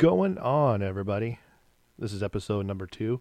[0.00, 1.40] Going on, everybody?
[1.98, 3.20] This is episode number two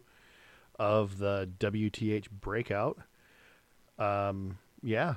[0.79, 2.97] of the WTH Breakout.
[3.97, 5.15] Um, yeah,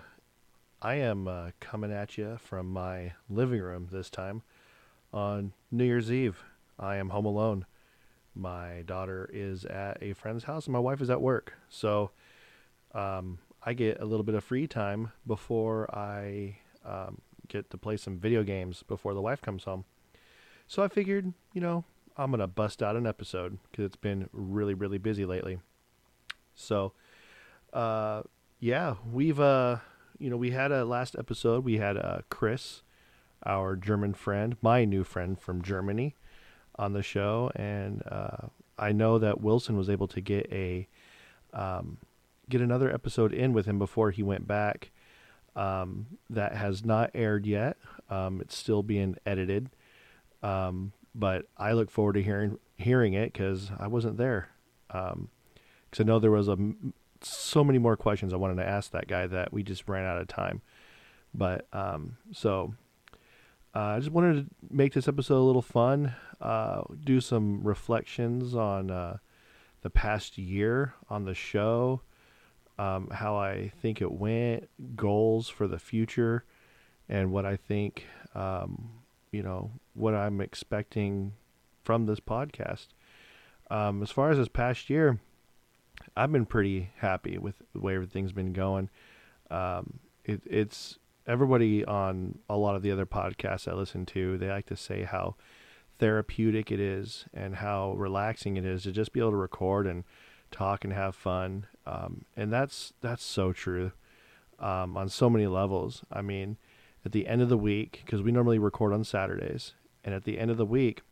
[0.80, 4.42] I am uh, coming at you from my living room this time
[5.12, 6.42] on New Year's Eve.
[6.80, 7.66] I am home alone.
[8.34, 11.54] My daughter is at a friend's house and my wife is at work.
[11.68, 12.10] So
[12.92, 17.96] um, I get a little bit of free time before I um, get to play
[17.96, 19.84] some video games before the wife comes home.
[20.72, 21.84] So I figured, you know,
[22.16, 25.58] I'm going to bust out an episode because it's been really, really busy lately.
[26.54, 26.94] So,
[27.74, 28.22] uh,
[28.58, 29.80] yeah, we've, uh,
[30.18, 32.80] you know, we had a last episode, we had uh, Chris,
[33.44, 36.16] our German friend, my new friend from Germany,
[36.76, 37.50] on the show.
[37.54, 38.46] And uh,
[38.78, 40.88] I know that Wilson was able to get a,
[41.52, 41.98] um,
[42.48, 44.90] get another episode in with him before he went back.
[45.54, 47.76] Um, that has not aired yet.
[48.08, 49.68] Um, it's still being edited.
[50.42, 54.48] Um, but I look forward to hearing hearing it because I wasn't there.
[54.88, 55.28] Because um,
[55.98, 56.56] I know there was a
[57.20, 60.20] so many more questions I wanted to ask that guy that we just ran out
[60.20, 60.62] of time.
[61.34, 62.74] But um, so
[63.74, 68.54] uh, I just wanted to make this episode a little fun, uh, do some reflections
[68.54, 69.18] on uh,
[69.82, 72.02] the past year on the show,
[72.78, 76.44] um, how I think it went, goals for the future,
[77.08, 78.90] and what I think um,
[79.32, 81.32] you know what I'm expecting
[81.82, 82.88] from this podcast.
[83.70, 85.18] Um, as far as this past year,
[86.16, 88.90] I've been pretty happy with the way everything's been going.
[89.50, 94.38] Um, it, it's everybody on a lot of the other podcasts I listen to.
[94.38, 95.36] They like to say how
[95.98, 100.04] therapeutic it is and how relaxing it is to just be able to record and
[100.50, 101.66] talk and have fun.
[101.86, 103.92] Um, and that's that's so true
[104.58, 106.02] um, on so many levels.
[106.12, 106.56] I mean,
[107.04, 109.74] at the end of the week because we normally record on Saturdays,
[110.04, 111.02] and at the end of the week,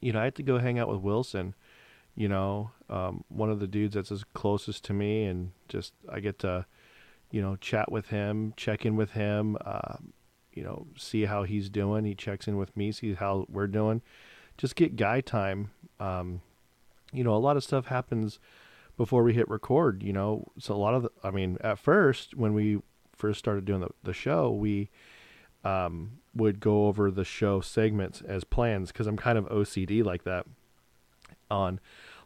[0.00, 1.54] you know, I had to go hang out with Wilson,
[2.14, 6.20] you know, um, one of the dudes that's as closest to me, and just I
[6.20, 6.66] get to,
[7.30, 9.96] you know, chat with him, check in with him, uh,
[10.52, 12.04] you know, see how he's doing.
[12.04, 14.02] He checks in with me, see how we're doing.
[14.58, 15.70] Just get guy time.
[15.98, 16.42] Um,
[17.12, 18.38] you know, a lot of stuff happens
[18.96, 20.02] before we hit record.
[20.02, 22.80] You know, so a lot of the, I mean, at first when we
[23.22, 24.90] first started doing the, the show, we
[25.62, 30.24] um, would go over the show segments as plans because I'm kind of OCD like
[30.24, 30.44] that
[31.48, 31.78] on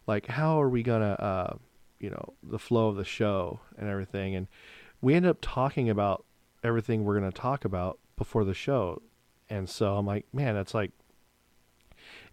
[0.06, 1.56] like how are we gonna uh,
[2.00, 4.34] you know the flow of the show and everything.
[4.34, 4.48] And
[5.02, 6.24] we end up talking about
[6.64, 9.02] everything we're gonna talk about before the show.
[9.50, 10.92] And so I'm like man that's like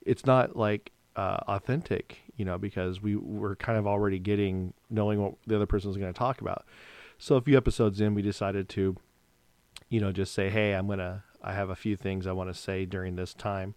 [0.05, 5.21] it's not like uh, authentic you know because we were kind of already getting knowing
[5.21, 6.65] what the other person is going to talk about
[7.23, 8.97] so a few episodes in, we decided to,
[9.87, 12.53] you know, just say, hey, I'm gonna, I have a few things I want to
[12.53, 13.75] say during this time,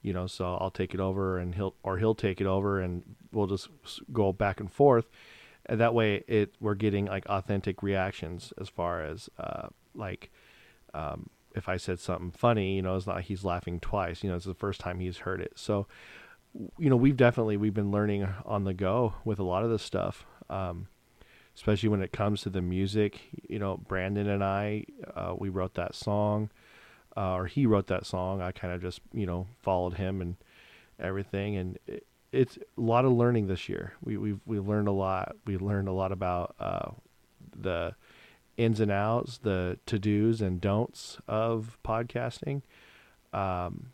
[0.00, 3.02] you know, so I'll take it over, and he'll or he'll take it over, and
[3.32, 3.68] we'll just
[4.14, 5.10] go back and forth.
[5.66, 10.30] And that way, it we're getting like authentic reactions as far as uh, like.
[10.94, 14.24] Um, if I said something funny, you know, it's not he's laughing twice.
[14.24, 15.52] You know, it's the first time he's heard it.
[15.56, 15.86] So,
[16.78, 19.82] you know, we've definitely we've been learning on the go with a lot of this
[19.82, 20.24] stuff.
[20.48, 20.88] Um,
[21.56, 23.20] especially when it comes to the music.
[23.48, 26.50] You know, Brandon and I, uh, we wrote that song,
[27.16, 28.40] uh, or he wrote that song.
[28.40, 30.36] I kind of just, you know, followed him and
[31.00, 31.56] everything.
[31.56, 33.94] And it, it's a lot of learning this year.
[34.02, 35.36] We we've we learned a lot.
[35.46, 36.90] We learned a lot about uh,
[37.58, 37.94] the
[38.58, 42.62] ins and outs, the to dos and don'ts of podcasting.
[43.32, 43.90] Um,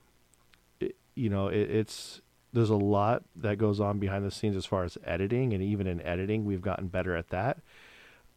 [0.81, 2.21] it, you know, it, it's
[2.53, 5.87] there's a lot that goes on behind the scenes as far as editing, and even
[5.87, 7.59] in editing, we've gotten better at that.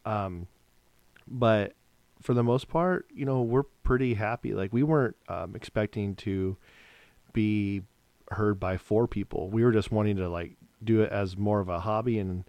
[0.04, 0.46] Um,
[1.28, 1.74] but
[2.22, 4.54] for the most part, you know, we're pretty happy.
[4.54, 6.56] Like we weren't um, expecting to
[7.32, 7.82] be
[8.30, 9.50] heard by four people.
[9.50, 12.44] We were just wanting to like do it as more of a hobby and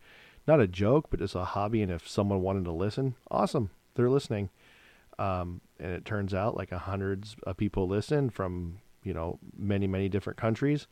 [0.47, 1.81] not a joke, but just a hobby.
[1.81, 4.49] And if someone wanted to listen, awesome, they're listening.
[5.19, 9.87] Um, and it turns out like a hundreds of people listen from you know many
[9.87, 10.87] many different countries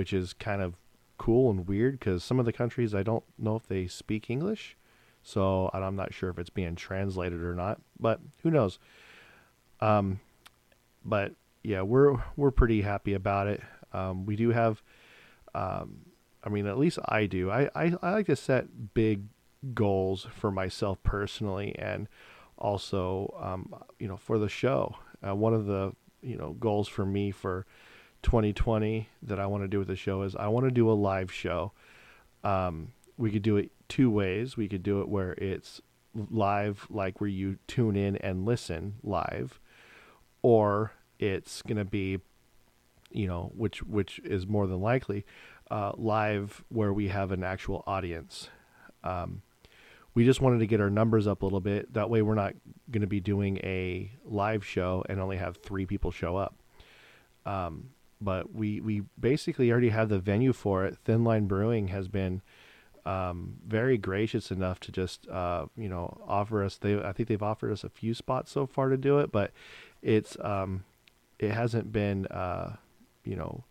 [0.00, 0.76] which is kind of
[1.18, 4.74] cool and weird because some of the countries I don't know if they speak English,
[5.22, 7.82] so I'm not sure if it's being translated or not.
[7.98, 8.78] But who knows?
[9.78, 10.18] Um,
[11.04, 13.60] but yeah, we're we're pretty happy about it.
[13.92, 14.82] Um, we do have,
[15.54, 15.98] um,
[16.42, 17.50] I mean, at least I do.
[17.50, 19.24] I, I I like to set big
[19.74, 22.08] goals for myself personally, and
[22.56, 24.96] also, um, you know, for the show.
[25.22, 25.92] Uh, one of the
[26.22, 27.66] you know goals for me for
[28.22, 30.94] 2020 that I want to do with the show is I want to do a
[30.94, 31.72] live show.
[32.44, 34.56] Um, we could do it two ways.
[34.56, 35.80] We could do it where it's
[36.14, 39.60] live, like where you tune in and listen live,
[40.42, 42.20] or it's going to be
[43.12, 45.24] you know, which which is more than likely,
[45.70, 48.48] uh, live where we have an actual audience.
[49.02, 49.42] Um,
[50.14, 51.92] we just wanted to get our numbers up a little bit.
[51.92, 52.54] That way, we're not
[52.90, 56.54] going to be doing a live show and only have three people show up.
[57.46, 57.90] Um,
[58.20, 60.98] but we we basically already have the venue for it.
[61.04, 62.42] Thin Line Brewing has been
[63.06, 66.76] um, very gracious enough to just uh, you know offer us.
[66.76, 69.52] They I think they've offered us a few spots so far to do it, but
[70.02, 70.84] it's um,
[71.38, 72.76] it hasn't been uh,
[73.24, 73.64] you know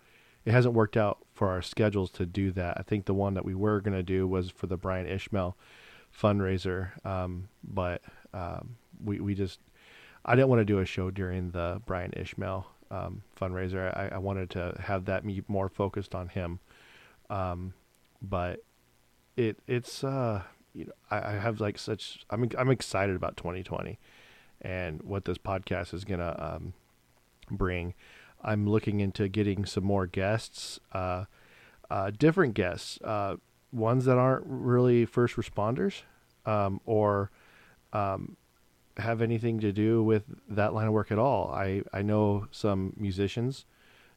[0.46, 2.78] it hasn't worked out for our schedules to do that.
[2.78, 5.56] I think the one that we were gonna do was for the Brian Ishmael
[6.12, 8.02] fundraiser, um, but
[8.34, 9.60] um, we we just
[10.26, 13.96] I didn't want to do a show during the Brian Ishmael um, fundraiser.
[13.96, 16.60] I, I, wanted to have that be more focused on him,
[17.30, 17.74] um,
[18.22, 18.64] but
[19.38, 20.44] it it's uh,
[20.74, 24.00] you know I, I, have like such I'm I'm excited about 2020
[24.62, 26.74] and what this podcast is gonna um,
[27.52, 27.94] bring.
[28.42, 31.26] I'm looking into getting some more guests, uh,
[31.90, 33.36] uh, different guests, uh,
[33.72, 36.04] ones that aren't really first responders
[36.46, 37.32] um, or
[37.94, 38.38] um,
[39.00, 41.52] have anything to do with that line of work at all.
[41.52, 43.66] I, I know some musicians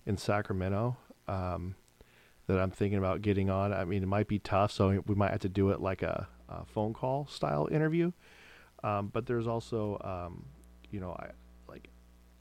[0.06, 0.96] in Sacramento
[1.28, 1.74] um,
[2.46, 3.72] that I'm thinking about getting on.
[3.72, 6.28] I mean, it might be tough, so we might have to do it like a,
[6.48, 8.12] a phone call style interview.
[8.84, 10.46] Um, but there's also, um,
[10.90, 11.30] you know, I,
[11.68, 11.88] like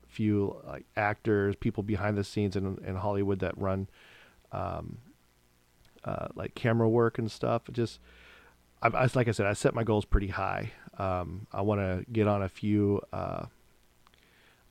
[0.08, 3.88] few like actors, people behind the scenes in, in Hollywood that run
[4.52, 4.98] um,
[6.04, 7.64] uh, like camera work and stuff.
[7.72, 8.00] Just
[8.82, 10.72] I, I, like I said, I set my goals pretty high.
[10.98, 13.02] Um, I want to get on a few.
[13.12, 13.46] Uh,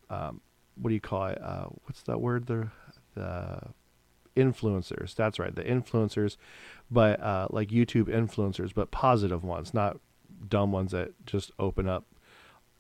[0.09, 0.41] um,
[0.81, 1.41] what do you call it?
[1.43, 2.47] Uh, what's that word?
[2.47, 2.69] The
[3.15, 3.61] the
[4.37, 5.15] influencers.
[5.15, 6.37] That's right, the influencers,
[6.91, 9.99] but uh, like YouTube influencers, but positive ones, not
[10.49, 12.07] dumb ones that just open up,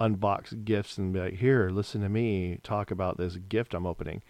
[0.00, 4.22] unbox gifts and be like, "Here, listen to me talk about this gift I'm opening."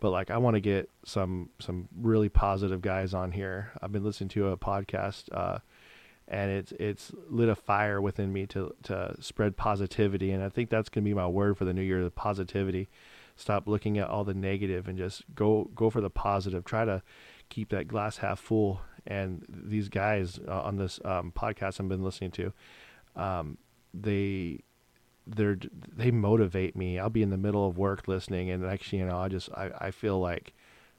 [0.00, 3.72] But like, I want to get some some really positive guys on here.
[3.80, 5.58] I've been listening to a podcast uh,
[6.28, 10.30] and it's it's lit a fire within me to to spread positivity.
[10.30, 12.88] And I think that's going to be my word for the new year the positivity.
[13.36, 16.64] Stop looking at all the negative and just go go for the positive.
[16.64, 17.02] Try to
[17.48, 18.80] keep that glass half full.
[19.06, 22.52] And these guys uh, on this um, podcast I've been listening to
[23.16, 23.58] um,
[23.92, 24.60] they
[25.26, 25.58] they're
[25.94, 26.98] they motivate me.
[26.98, 29.70] I'll be in the middle of work listening and actually you know I just I,
[29.78, 30.54] I feel like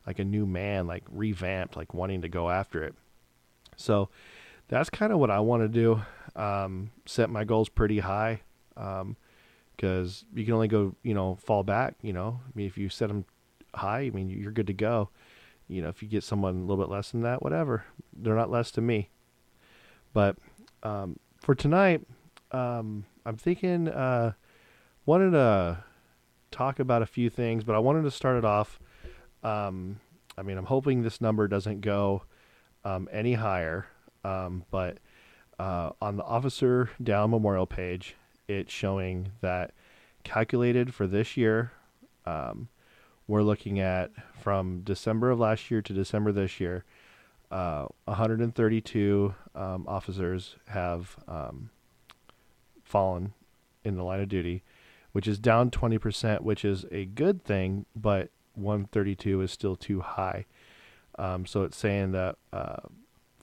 [0.05, 2.95] like a new man like revamped like wanting to go after it.
[3.75, 4.09] So
[4.67, 6.01] that's kind of what I want to do.
[6.35, 8.41] Um, set my goals pretty high
[8.73, 9.03] because
[10.23, 11.95] um, you can only go, you know, fall back.
[12.01, 13.25] You know, I mean, if you set them
[13.73, 15.09] high, I mean, you're good to go.
[15.67, 18.51] You know, if you get someone a little bit less than that, whatever, they're not
[18.51, 19.09] less to me.
[20.13, 20.37] But
[20.83, 22.05] um, for tonight,
[22.51, 24.33] um, I'm thinking uh,
[25.05, 25.83] wanted to
[26.51, 28.79] talk about a few things, but I wanted to start it off.
[29.43, 29.99] Um,
[30.37, 32.23] I mean, I'm hoping this number doesn't go
[32.83, 33.87] um, any higher.
[34.25, 34.97] Um, but
[35.59, 38.15] uh, on the Officer Down Memorial page,
[38.47, 39.71] it's showing that
[40.23, 41.71] calculated for this year,
[42.25, 42.69] um,
[43.27, 46.83] we're looking at from December of last year to December this year,
[47.51, 51.69] uh, 132 um, officers have um,
[52.83, 53.33] fallen
[53.83, 54.63] in the line of duty,
[55.11, 60.45] which is down 20%, which is a good thing, but 132 is still too high.
[61.17, 62.77] Um, so it's saying that uh,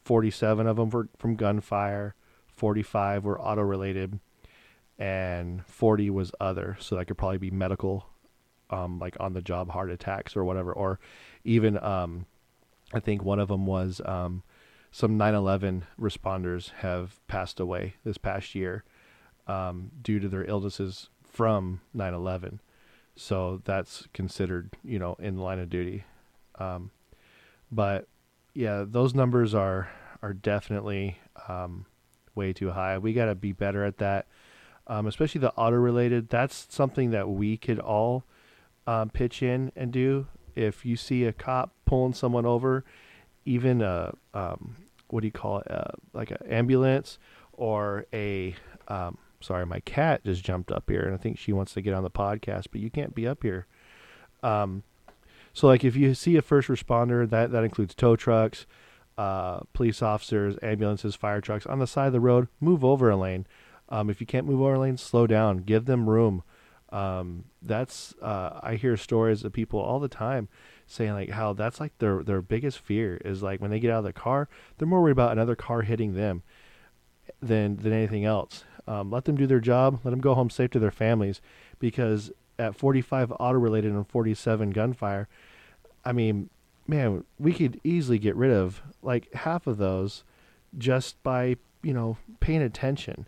[0.04, 2.14] 47 of them were from gunfire,
[2.48, 4.18] 45 were auto related,
[4.98, 6.76] and 40 was other.
[6.80, 8.06] So that could probably be medical,
[8.70, 10.72] um, like on the job heart attacks or whatever.
[10.72, 10.98] Or
[11.44, 12.26] even, um,
[12.92, 14.42] I think one of them was um,
[14.90, 18.84] some 9 11 responders have passed away this past year
[19.46, 22.60] um, due to their illnesses from 9 11.
[23.16, 26.04] So that's considered, you know, in the line of duty.
[26.58, 26.90] Um,
[27.70, 28.06] but
[28.54, 29.90] yeah, those numbers are
[30.22, 31.18] are definitely
[31.48, 31.86] um,
[32.34, 32.98] way too high.
[32.98, 34.26] We got to be better at that,
[34.86, 36.28] um, especially the auto related.
[36.28, 38.24] That's something that we could all
[38.86, 40.26] um, pitch in and do.
[40.54, 42.84] If you see a cop pulling someone over,
[43.44, 44.76] even a um,
[45.08, 47.18] what do you call it, uh, like an ambulance
[47.52, 48.54] or a
[48.88, 51.94] um, sorry, my cat just jumped up here, and I think she wants to get
[51.94, 53.66] on the podcast, but you can't be up here.
[54.42, 54.82] Um,
[55.52, 58.66] so like if you see a first responder, that that includes tow trucks,
[59.18, 63.16] uh, police officers, ambulances, fire trucks on the side of the road, move over a
[63.16, 63.46] lane.
[63.88, 66.42] Um, if you can't move over a lane, slow down, give them room.
[66.90, 70.48] Um, that's uh, I hear stories of people all the time
[70.86, 73.98] saying like how that's like their their biggest fear is like when they get out
[73.98, 76.42] of the car, they're more worried about another car hitting them
[77.40, 78.64] than than anything else.
[78.86, 80.00] Um, let them do their job.
[80.04, 81.40] Let them go home safe to their families
[81.78, 85.28] because at 45 auto related and 47 gunfire,
[86.04, 86.50] I mean,
[86.86, 90.24] man, we could easily get rid of like half of those
[90.78, 93.26] just by you know paying attention.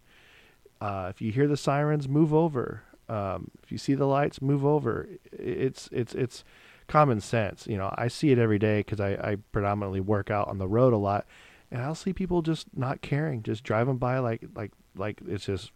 [0.80, 2.82] Uh, if you hear the sirens, move over.
[3.08, 5.08] Um, if you see the lights, move over.
[5.32, 6.44] It's it's it's
[6.86, 7.66] common sense.
[7.66, 10.68] You know, I see it every day because I, I predominantly work out on the
[10.68, 11.26] road a lot,
[11.70, 15.70] and I'll see people just not caring, just driving by like like like it's just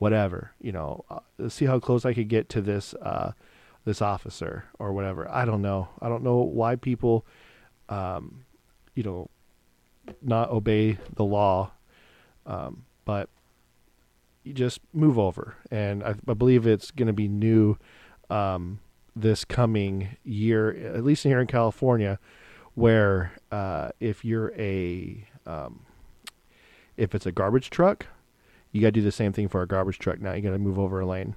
[0.00, 0.52] whatever.
[0.60, 3.32] You know, uh, see how close I could get to this uh,
[3.84, 5.30] this officer or whatever.
[5.30, 5.88] I don't know.
[6.02, 7.24] I don't know why people,
[7.88, 8.44] um,
[8.94, 9.30] you know,
[10.20, 11.70] not obey the law,
[12.46, 13.28] um, but
[14.42, 15.54] you just move over.
[15.70, 17.76] And I, I believe it's going to be new
[18.30, 18.80] um,
[19.14, 22.18] this coming year, at least here in California,
[22.74, 25.84] where uh, if you're a um,
[26.96, 28.06] if it's a garbage truck,
[28.72, 30.20] you got to do the same thing for a garbage truck.
[30.20, 31.34] Now you got to move over a lane.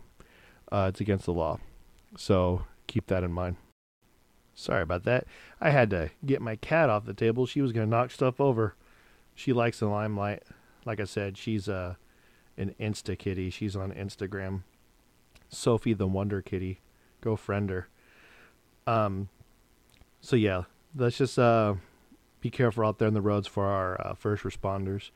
[0.72, 1.60] Uh, it's against the law,
[2.18, 3.58] so keep that in mind.
[4.56, 5.25] Sorry about that.
[5.60, 7.46] I had to get my cat off the table.
[7.46, 8.75] She was gonna knock stuff over.
[9.36, 10.44] She likes the limelight.
[10.86, 11.96] Like I said, she's uh,
[12.58, 13.50] an Insta kitty.
[13.50, 14.62] She's on Instagram.
[15.50, 16.82] Sophie the Wonder Kitty.
[17.22, 17.88] Go friend her.
[18.86, 19.30] Um.
[20.22, 20.63] So yeah,
[20.96, 21.75] let's just uh
[22.42, 25.10] be careful out there on the roads for our uh, first responders.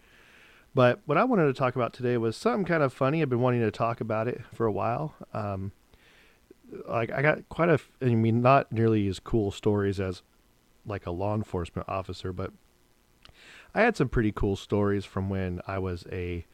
[0.78, 3.24] But what I wanted to talk about today was something kind of funny.
[3.24, 5.16] I've been wanting to talk about it for a while.
[5.34, 5.72] Um,
[6.88, 10.22] like I got quite a, I mean, not nearly as cool stories as
[10.86, 12.52] like a law enforcement officer, but
[13.74, 16.46] I had some pretty cool stories from when I was a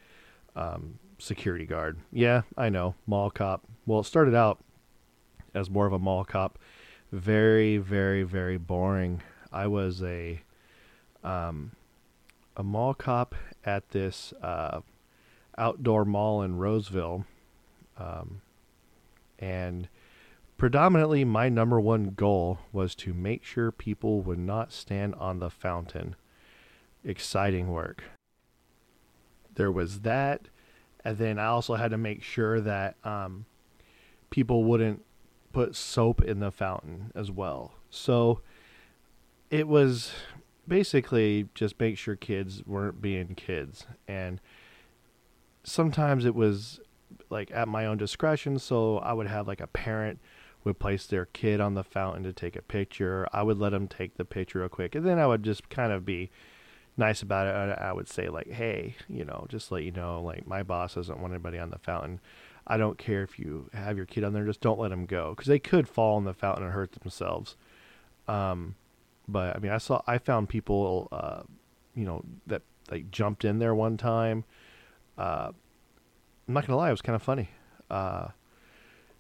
[0.56, 1.98] um, security guard.
[2.10, 3.66] Yeah, I know, mall cop.
[3.86, 4.64] Well, it started out
[5.54, 6.58] as more of a mall cop.
[7.12, 9.22] Very, very, very boring.
[9.52, 10.40] I was a
[11.26, 11.74] um,
[12.56, 14.82] a mall cop at this uh,
[15.58, 17.26] outdoor mall in Roseville,
[17.98, 18.42] um,
[19.40, 19.88] and
[20.58, 25.50] predominantly my number one goal was to make sure people would not stand on the
[25.50, 26.16] fountain.
[27.04, 28.04] Exciting work.
[29.56, 30.48] There was that,
[31.04, 33.46] and then I also had to make sure that um,
[34.30, 35.04] people wouldn't
[35.52, 37.74] put soap in the fountain as well.
[37.90, 38.42] So
[39.52, 40.12] it was
[40.68, 43.86] basically just make sure kids weren't being kids.
[44.08, 44.40] And
[45.64, 46.80] sometimes it was
[47.30, 50.20] like at my own discretion so i would have like a parent
[50.64, 53.28] would place their kid on the fountain to take a picture.
[53.34, 55.92] I would let them take the picture real quick and then i would just kind
[55.92, 56.30] of be
[56.96, 57.78] nice about it.
[57.82, 61.20] I would say like hey you know just let you know like my boss doesn't
[61.20, 62.20] want anybody on the fountain.
[62.66, 65.32] I don't care if you have your kid on there just don't let them go.
[65.32, 67.58] Because they could fall in the fountain and hurt themselves.
[68.26, 68.76] Um,
[69.28, 71.44] but I mean, I saw I found people, uh,
[71.96, 72.62] you know, that
[72.92, 74.44] like jumped in there one time.
[75.18, 75.52] Uh,
[76.48, 77.50] I'm not gonna lie, it was kind of funny,
[77.90, 78.28] uh,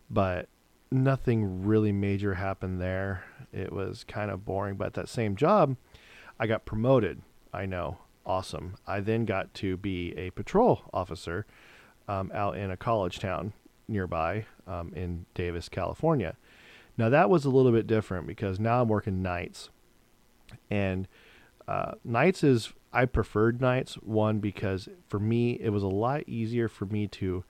[0.10, 0.50] but
[0.92, 3.24] nothing really major happened there.
[3.52, 4.76] It was kind of boring.
[4.76, 5.78] But that same job,
[6.40, 7.22] I got promoted.
[7.54, 8.76] I know, awesome.
[8.88, 11.46] I then got to be a patrol officer
[12.08, 13.54] um, out in a college town
[13.88, 16.36] nearby um, in Davis, California.
[16.98, 19.70] Now that was a little bit different because now I'm working nights
[20.70, 21.08] and
[21.68, 26.68] uh, nights is I preferred nights one because for me it was a lot easier
[26.68, 27.44] for me to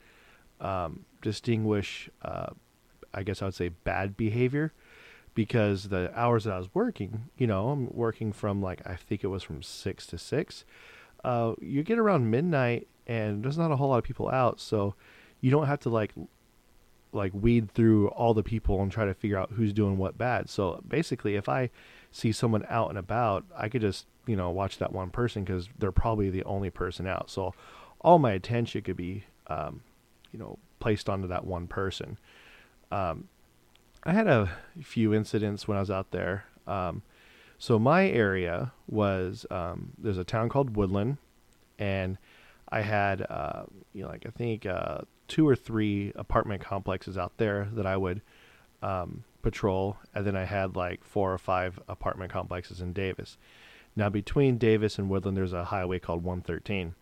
[0.61, 2.09] um, distinguish.
[2.21, 2.51] Uh,
[3.13, 4.73] I guess I would say bad behavior
[5.35, 9.23] because the hours that I was working, you know, I'm working from like I think
[9.23, 10.65] it was from six to six.
[11.23, 14.95] Uh, you get around midnight and there's not a whole lot of people out, so
[15.41, 16.13] you don't have to like
[17.11, 20.49] like weed through all the people and try to figure out who's doing what bad.
[20.49, 21.69] So basically, if I
[22.13, 25.67] see someone out and about, I could just, you know, watch that one person because
[25.77, 27.29] they're probably the only person out.
[27.29, 27.53] So
[27.99, 29.81] all my attention could be, um,
[30.31, 32.17] you know, placed onto that one person.
[32.91, 33.27] Um,
[34.03, 34.49] I had a
[34.81, 36.45] few incidents when I was out there.
[36.67, 37.01] Um,
[37.57, 41.17] so my area was um, there's a town called Woodland,
[41.79, 42.17] and
[42.69, 47.37] I had uh, you know like I think uh, two or three apartment complexes out
[47.37, 48.21] there that I would
[48.81, 53.37] um, patrol, and then I had like four or five apartment complexes in Davis.
[53.95, 56.95] Now between Davis and Woodland, there's a highway called 113,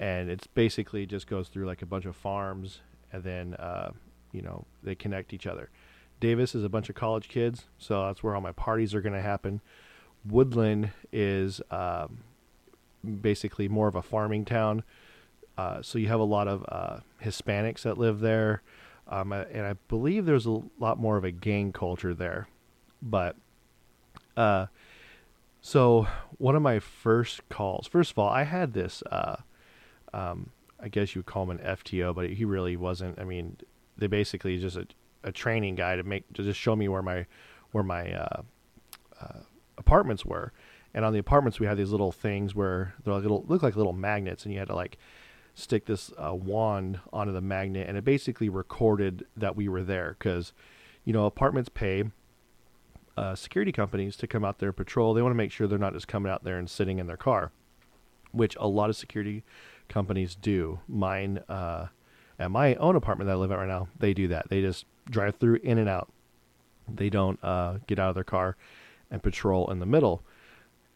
[0.00, 2.80] and it's basically just goes through like a bunch of farms,
[3.12, 3.92] and then uh,
[4.32, 5.70] you know they connect each other.
[6.18, 9.12] Davis is a bunch of college kids, so that's where all my parties are going
[9.12, 9.60] to happen.
[10.24, 12.18] Woodland is um,
[13.20, 14.82] basically more of a farming town,
[15.56, 18.62] uh, so you have a lot of uh, Hispanics that live there.
[19.08, 22.48] Um, and I believe there's a lot more of a gang culture there.
[23.00, 23.36] But,
[24.36, 24.66] uh,
[25.60, 29.36] so one of my first calls, first of all, I had this, uh,
[30.12, 30.50] um,
[30.80, 33.18] I guess you would call him an FTO, but he really wasn't.
[33.18, 33.56] I mean,
[33.96, 34.86] they basically just a,
[35.24, 37.26] a training guy to make, to just show me where my,
[37.72, 38.42] where my, uh,
[39.20, 39.40] uh,
[39.76, 40.52] apartments were.
[40.94, 43.76] And on the apartments, we had these little things where they're like little, look like
[43.76, 44.98] little magnets, and you had to like
[45.58, 50.16] stick this uh, wand onto the magnet, and it basically recorded that we were there
[50.18, 50.52] because,
[51.04, 52.04] you know, apartments pay
[53.16, 55.12] uh, security companies to come out there and patrol.
[55.12, 57.16] They want to make sure they're not just coming out there and sitting in their
[57.16, 57.50] car,
[58.30, 59.42] which a lot of security
[59.88, 60.78] companies do.
[60.86, 61.88] Mine, uh,
[62.38, 64.48] at my own apartment that I live at right now, they do that.
[64.48, 66.08] They just drive through in and out.
[66.88, 68.56] They don't uh, get out of their car
[69.10, 70.22] and patrol in the middle.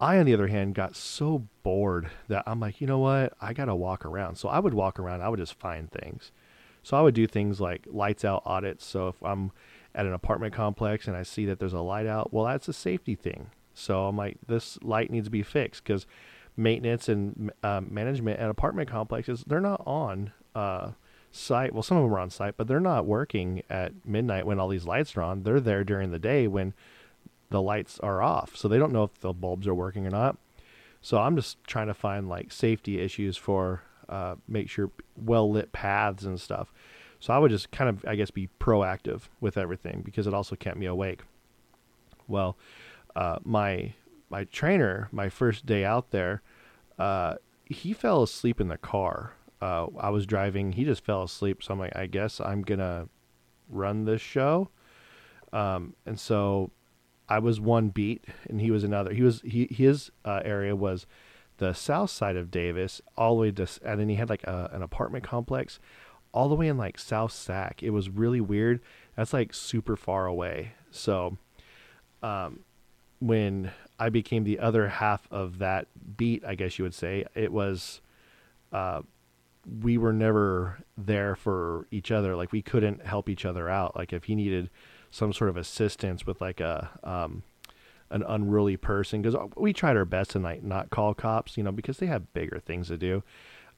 [0.02, 3.34] I, on the other hand, got so bored that I'm like, you know what?
[3.40, 4.34] I got to walk around.
[4.34, 5.22] So I would walk around.
[5.22, 6.32] I would just find things.
[6.82, 8.84] So I would do things like lights out audits.
[8.84, 9.52] So if I'm
[9.94, 12.72] at an apartment complex and I see that there's a light out, well, that's a
[12.72, 13.50] safety thing.
[13.74, 16.04] So I'm like, this light needs to be fixed because
[16.56, 20.90] maintenance and uh, management at apartment complexes, they're not on uh,
[21.30, 21.72] site.
[21.72, 24.68] Well, some of them are on site, but they're not working at midnight when all
[24.68, 25.44] these lights are on.
[25.44, 26.74] They're there during the day when
[27.52, 28.56] the lights are off.
[28.56, 30.36] So they don't know if the bulbs are working or not.
[31.00, 35.72] So I'm just trying to find like safety issues for uh, make sure well lit
[35.72, 36.72] paths and stuff.
[37.20, 40.56] So I would just kind of, I guess, be proactive with everything because it also
[40.56, 41.22] kept me awake.
[42.26, 42.56] Well,
[43.14, 43.94] uh, my
[44.28, 46.42] my trainer, my first day out there,
[46.98, 49.34] uh, he fell asleep in the car.
[49.60, 51.62] Uh, I was driving, he just fell asleep.
[51.62, 53.08] So I'm like, I guess I'm gonna
[53.68, 54.70] run this show.
[55.52, 56.70] Um, and so
[57.32, 59.10] I was one beat and he was another.
[59.14, 61.06] He was he his uh, area was
[61.56, 64.68] the south side of Davis, all the way to, and then he had like a,
[64.70, 65.80] an apartment complex
[66.32, 67.82] all the way in like South Sac.
[67.82, 68.80] It was really weird.
[69.16, 70.74] That's like super far away.
[70.90, 71.38] So,
[72.22, 72.60] um,
[73.18, 75.86] when I became the other half of that
[76.18, 78.02] beat, I guess you would say, it was,
[78.72, 79.00] uh,
[79.80, 82.36] we were never there for each other.
[82.36, 83.96] Like we couldn't help each other out.
[83.96, 84.68] Like if he needed
[85.12, 87.44] some sort of assistance with like a um,
[88.10, 91.70] an unruly person, because we tried our best to like not call cops, you know,
[91.70, 93.22] because they have bigger things to do.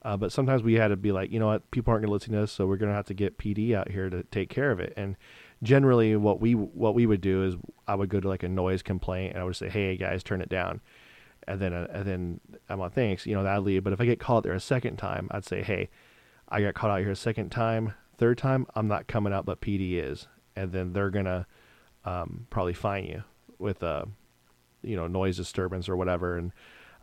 [0.01, 2.13] Uh, but sometimes we had to be like, you know what, people aren't going to
[2.13, 4.49] listen to us, so we're going to have to get PD out here to take
[4.49, 4.93] care of it.
[4.95, 5.15] And
[5.63, 7.55] generally, what we what we would do is
[7.87, 10.41] I would go to like a noise complaint and I would say, hey guys, turn
[10.41, 10.81] it down.
[11.47, 13.83] And then uh, and then I'm on thanks, you know, that leave.
[13.83, 15.89] But if I get called there a second time, I'd say, hey,
[16.47, 19.61] I got caught out here a second time, third time, I'm not coming out, but
[19.61, 21.45] PD is, and then they're gonna
[22.05, 23.23] um, probably fine you
[23.57, 24.05] with a, uh,
[24.81, 26.51] you know, noise disturbance or whatever, and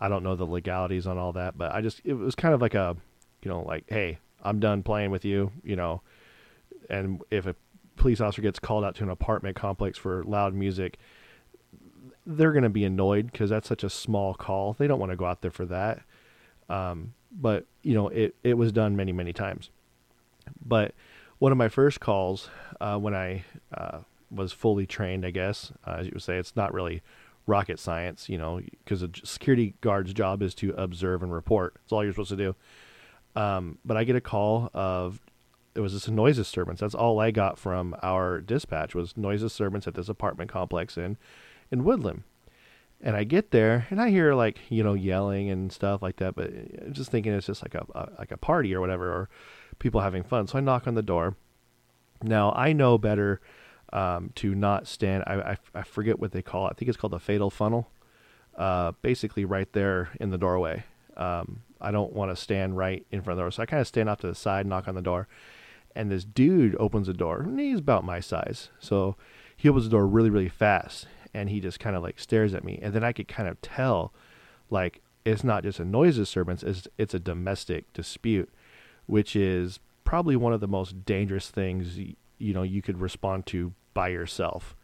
[0.00, 2.60] I don't know the legalities on all that, but I just it was kind of
[2.60, 2.96] like a,
[3.42, 6.02] you know, like hey, I'm done playing with you, you know,
[6.88, 7.54] and if a
[7.96, 10.98] police officer gets called out to an apartment complex for loud music,
[12.26, 14.74] they're going to be annoyed because that's such a small call.
[14.74, 16.02] They don't want to go out there for that.
[16.68, 19.70] Um, but you know, it it was done many many times.
[20.64, 20.94] But
[21.42, 22.48] one of my first calls
[22.80, 23.42] uh, when I
[23.76, 23.98] uh,
[24.30, 27.02] was fully trained, I guess, uh, as you would say, it's not really
[27.48, 31.74] rocket science, you know, because a security guard's job is to observe and report.
[31.74, 32.54] That's all you're supposed to do.
[33.34, 35.20] Um, but I get a call of
[35.74, 36.78] it was just a noise disturbance.
[36.78, 41.16] That's all I got from our dispatch was noise disturbance at this apartment complex in
[41.72, 42.22] in Woodland.
[43.00, 46.36] And I get there and I hear like you know yelling and stuff like that,
[46.36, 46.52] but
[46.86, 49.28] I'm just thinking it's just like a, a like a party or whatever, or
[49.82, 50.46] people having fun.
[50.46, 51.36] So I knock on the door.
[52.22, 53.40] Now I know better
[53.92, 55.24] um, to not stand.
[55.26, 56.70] I, I, I, forget what they call it.
[56.70, 57.90] I think it's called the fatal funnel.
[58.56, 60.84] Uh, basically, right there in the doorway.
[61.16, 63.80] Um, I don't want to stand right in front of the door, so I kind
[63.80, 65.26] of stand off to the side, knock on the door,
[65.96, 67.46] and this dude opens the door.
[67.56, 69.16] he's about my size, so
[69.56, 72.64] he opens the door really, really fast, and he just kind of like stares at
[72.64, 74.12] me, and then I could kind of tell,
[74.70, 78.50] like it's not just a noise disturbance; it's it's a domestic dispute,
[79.06, 83.72] which is probably one of the most dangerous things you know you could respond to
[83.94, 84.74] by yourself.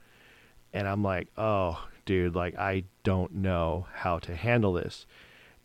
[0.73, 5.07] And I'm like, oh, dude, like I don't know how to handle this.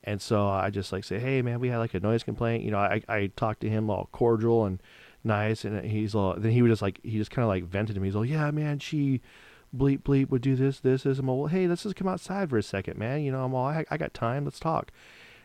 [0.04, 2.64] And so I just like say, hey man, we had like a noise complaint.
[2.64, 4.82] You know, I I talked to him all cordial and
[5.24, 6.36] nice, and he's all.
[6.38, 8.08] Then he was just like he just kind of like vented to me.
[8.08, 9.22] He's all, yeah, man, she
[9.76, 11.20] bleep bleep would do this this this.
[11.20, 13.22] I'm well, hey, let's just come outside for a second, man.
[13.22, 14.92] You know, I'm all, I, I got time, let's talk.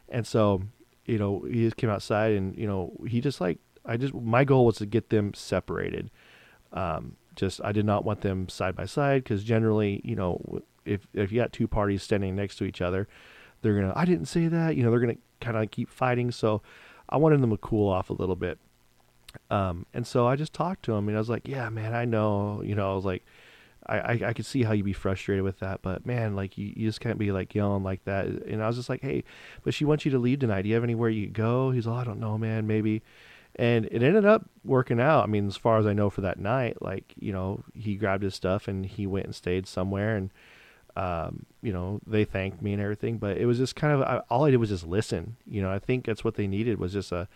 [0.08, 0.62] And so,
[1.08, 4.44] you know, he just came outside, and you know, he just like I just my
[4.44, 6.10] goal was to get them separated.
[6.72, 11.06] Um, just I did not want them side by side because generally, you know, if
[11.14, 13.08] if you got two parties standing next to each other,
[13.62, 14.76] they're gonna I didn't say that.
[14.76, 16.30] You know, they're gonna kind of keep fighting.
[16.30, 16.62] So
[17.08, 18.58] I wanted them to cool off a little bit.
[19.50, 22.04] Um, and so I just talked to him and I was like, yeah, man, I
[22.04, 22.62] know.
[22.64, 23.24] You know, I was like.
[23.88, 26.72] I, I, I could see how you'd be frustrated with that, but man, like you,
[26.76, 28.26] you just can't be like yelling like that.
[28.26, 29.24] And I was just like, hey,
[29.64, 30.62] but she wants you to leave tonight.
[30.62, 31.70] Do you have anywhere you go?
[31.70, 32.66] He's, oh, I don't know, man.
[32.66, 33.02] Maybe
[33.56, 35.24] and it ended up working out.
[35.24, 38.22] I mean, as far as I know for that night, like you know, he grabbed
[38.22, 40.30] his stuff and he went and stayed somewhere, and
[40.96, 44.22] um, you know, they thanked me and everything, but it was just kind of I,
[44.30, 45.36] all I did was just listen.
[45.46, 47.28] You know, I think that's what they needed was just a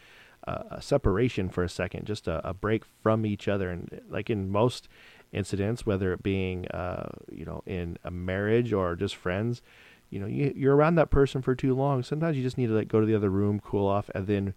[0.44, 3.70] a, a separation for a second, just a, a, break from each other.
[3.70, 4.88] And like in most
[5.32, 9.62] incidents, whether it being uh, you know in a marriage or just friends,
[10.10, 12.02] you know, you, you're around that person for too long.
[12.02, 14.54] Sometimes you just need to like go to the other room, cool off, and then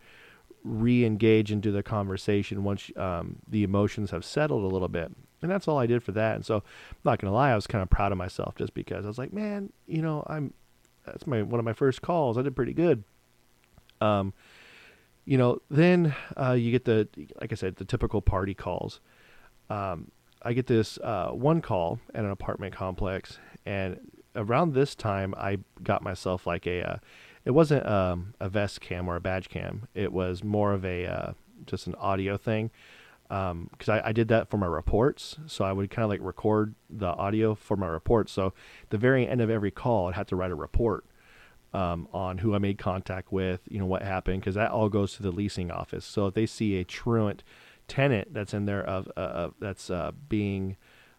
[0.64, 5.12] re-engage into the conversation once um, the emotions have settled a little bit
[5.46, 6.36] and that's all I did for that.
[6.36, 6.64] And so, I'm
[7.04, 9.32] not gonna lie, I was kind of proud of myself just because I was like,
[9.32, 10.54] man, you know, I'm
[11.06, 12.38] that's my one of my first calls.
[12.38, 13.04] I did pretty good.
[14.02, 14.34] Um,
[15.24, 17.08] you know, then uh, you get the
[17.40, 19.00] like I said, the typical party calls.
[19.70, 20.12] Um,
[20.46, 24.00] I get this uh, one call at an apartment complex, and
[24.36, 26.82] around this time, I got myself like a.
[26.84, 26.98] Uh,
[27.46, 29.88] it wasn't um, a vest cam or a badge cam.
[29.94, 31.34] It was more of a uh,
[31.66, 32.72] just an audio thing
[33.28, 35.38] because um, I, I, did that for my reports.
[35.48, 38.32] So I would kind of like record the audio for my reports.
[38.32, 38.54] So
[38.90, 41.06] the very end of every call, I'd have to write a report
[41.74, 45.16] um, on who I made contact with, you know, what happened, because that all goes
[45.16, 46.06] to the leasing office.
[46.06, 47.44] So if they see a truant
[47.88, 50.78] tenant that's in there of uh, that's uh, being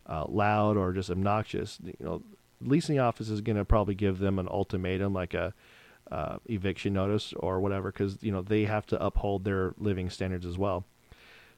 [0.08, 2.22] uh, loud or just obnoxious, you know,
[2.60, 5.52] leasing office is going to probably give them an ultimatum, like a
[6.10, 10.46] uh, eviction notice or whatever, because you know they have to uphold their living standards
[10.46, 10.84] as well.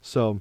[0.00, 0.40] So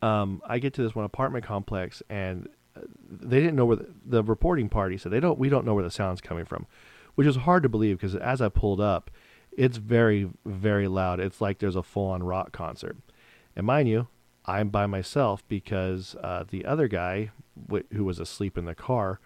[0.00, 3.94] um, I get to this one apartment complex, and uh, they didn't know where the,
[4.04, 5.38] the, reporting party said they don't.
[5.38, 6.66] We don't know where the sound's coming from,
[7.14, 9.10] which is hard to believe because as I pulled up,
[9.52, 11.20] it's very very loud.
[11.20, 12.96] It's like there's a full on rock concert,
[13.56, 14.08] and mind you,
[14.44, 17.30] I'm by myself because uh, the other guy
[17.70, 19.20] wh- who was asleep in the car,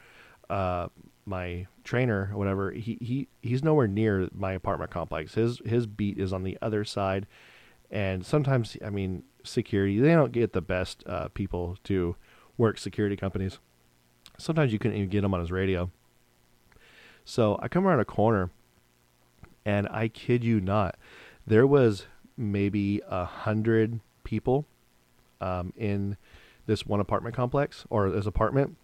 [0.51, 0.89] uh,
[1.25, 5.35] my trainer or whatever, he, he he's nowhere near my apartment complex.
[5.35, 7.27] His his beat is on the other side,
[7.91, 9.99] and sometimes I mean security.
[9.99, 12.17] They don't get the best uh, people to
[12.57, 13.59] work security companies.
[14.39, 15.91] Sometimes you couldn't even get him on his radio.
[17.25, 18.51] So I come around a corner,
[19.65, 20.97] and I kid you not,
[21.47, 24.67] there was maybe a hundred people
[25.41, 26.17] um, in
[26.67, 28.77] this one apartment complex or this apartment,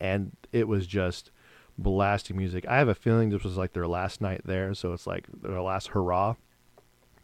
[0.00, 1.30] and it was just
[1.78, 2.66] blasting music.
[2.68, 5.62] I have a feeling this was like their last night there, so it's like their
[5.62, 6.34] last hurrah.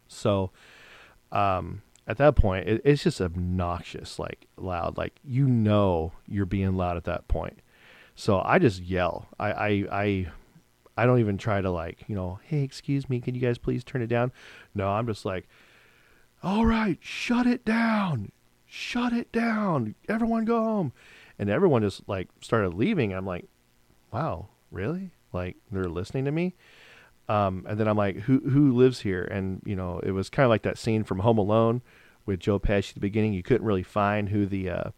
[0.06, 0.52] So,
[1.32, 4.96] um, at that point, it, it's just obnoxious, like loud.
[4.96, 7.58] Like you know you're being loud at that point.
[8.14, 9.26] So I just yell.
[9.38, 10.26] I I I,
[10.96, 13.82] I don't even try to like you know, hey, excuse me, can you guys please
[13.82, 14.32] turn it down?
[14.74, 15.48] No, I'm just like,
[16.44, 18.30] all right, shut it down,
[18.66, 20.92] shut it down, everyone go home,
[21.38, 23.14] and everyone just like started leaving.
[23.14, 23.46] I'm like,
[24.12, 25.11] wow, really?
[25.33, 26.54] Like they're listening to me.
[27.30, 29.24] Um, and then I'm like, who who lives here?
[29.24, 31.80] And you know, it was kind of like that scene from Home Alone
[32.26, 33.33] with Joe Pesci at the beginning.
[33.33, 34.90] You couldn't really find who the uh,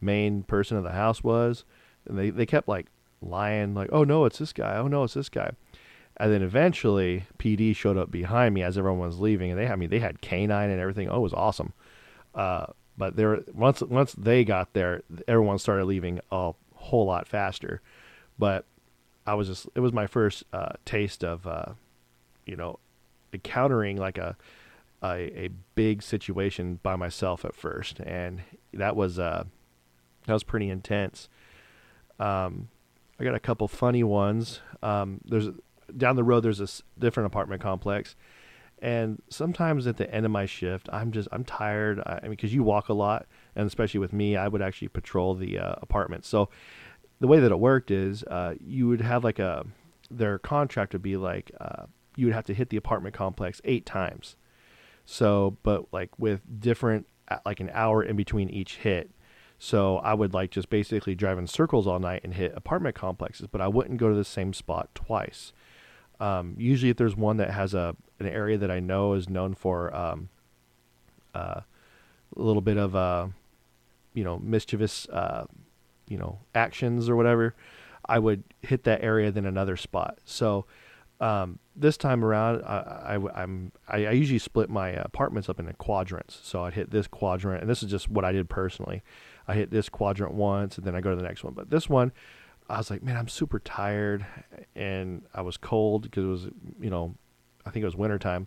[0.00, 1.66] main person of the house was,
[2.08, 2.86] and they they kept like
[3.20, 4.76] lying, like, oh no, it's this guy.
[4.76, 5.50] Oh no, it's this guy.
[6.20, 9.78] And then eventually, PD showed up behind me as everyone was leaving, and they had
[9.78, 9.86] me.
[9.86, 11.08] They had canine and everything.
[11.08, 11.72] Oh, it was awesome.
[12.34, 17.80] Uh, but there, once once they got there, everyone started leaving a whole lot faster.
[18.36, 18.64] But
[19.26, 21.72] I was just it was my first uh, taste of uh,
[22.46, 22.80] you know
[23.32, 24.36] encountering like a,
[25.02, 29.44] a, a big situation by myself at first, and that was uh
[30.26, 31.28] that was pretty intense.
[32.18, 32.68] Um,
[33.20, 34.60] I got a couple funny ones.
[34.82, 35.48] Um, there's
[35.96, 36.40] down the road.
[36.40, 38.16] There's a different apartment complex,
[38.80, 42.00] and sometimes at the end of my shift, I'm just I'm tired.
[42.00, 44.88] I, I mean, because you walk a lot, and especially with me, I would actually
[44.88, 46.24] patrol the uh, apartment.
[46.24, 46.48] So
[47.20, 49.66] the way that it worked is uh, you would have like a
[50.10, 51.84] their contract would be like uh,
[52.16, 54.36] you would have to hit the apartment complex eight times.
[55.04, 57.06] So, but like with different
[57.44, 59.10] like an hour in between each hit.
[59.58, 63.48] So I would like just basically drive in circles all night and hit apartment complexes,
[63.50, 65.52] but I wouldn't go to the same spot twice.
[66.20, 69.54] Um, usually, if there's one that has a an area that I know is known
[69.54, 70.28] for um,
[71.34, 71.60] uh,
[72.36, 73.28] a little bit of uh,
[74.14, 75.44] you know mischievous uh,
[76.08, 77.54] you know actions or whatever,
[78.04, 80.18] I would hit that area then another spot.
[80.24, 80.66] So
[81.20, 85.72] um, this time around, I, I, am I, I, usually split my apartments up into
[85.72, 86.38] quadrants.
[86.44, 89.02] So I'd hit this quadrant, and this is just what I did personally.
[89.48, 91.54] I hit this quadrant once, and then I go to the next one.
[91.54, 92.12] But this one,
[92.68, 94.26] I was like, man, I'm super tired,
[94.74, 96.48] and I was cold because it was,
[96.80, 97.14] you know,
[97.64, 98.46] I think it was wintertime,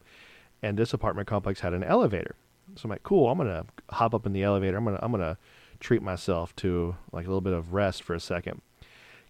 [0.62, 2.36] and this apartment complex had an elevator.
[2.76, 4.78] So I'm like, cool, I'm gonna hop up in the elevator.
[4.78, 5.38] I'm gonna I'm gonna
[5.80, 8.62] treat myself to like a little bit of rest for a second.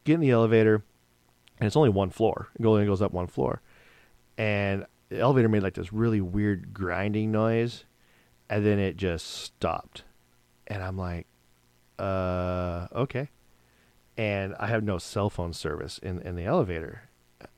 [0.04, 0.84] Get in the elevator,
[1.60, 2.49] and it's only one floor.
[2.60, 3.62] It only goes up one floor,
[4.38, 7.86] and the elevator made like this really weird grinding noise,
[8.49, 10.04] and then it just stopped,
[10.67, 11.27] and I'm like,
[11.97, 13.30] uh, okay.
[14.21, 17.10] And I have no cell phone service in in the elevator,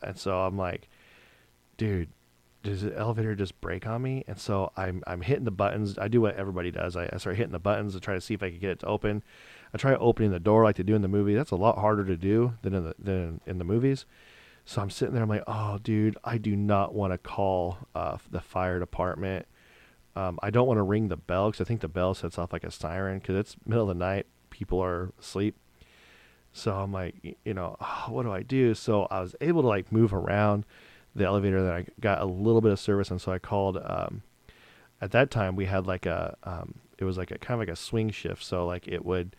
[0.02, 0.88] and so I'm like,
[1.76, 2.08] dude,
[2.64, 4.24] does the elevator just break on me?
[4.28, 5.98] And so I'm I'm hitting the buttons.
[5.98, 6.96] I do what everybody does.
[6.96, 8.80] I, I start hitting the buttons to try to see if I can get it
[8.80, 9.24] to open.
[9.74, 11.36] I try opening the door like they do in the movie.
[11.36, 14.06] That's a lot harder to do than in the than in the movies.
[14.64, 15.24] So I'm sitting there.
[15.24, 19.48] I'm like, oh, dude, I do not want to call uh, the fire department.
[20.16, 22.54] Um, I don't want to ring the bell because I think the bell sets off
[22.54, 24.28] like a siren because it's middle of the night.
[24.50, 25.58] People are asleep.
[26.54, 28.76] So I'm like, you know, oh, what do I do?
[28.76, 30.66] So I was able to like move around
[31.16, 31.64] the elevator.
[31.64, 33.78] Then I got a little bit of service, and so I called.
[33.84, 34.22] Um,
[35.02, 37.74] at that time, we had like a, um, it was like a kind of like
[37.74, 38.44] a swing shift.
[38.44, 39.36] So like it would,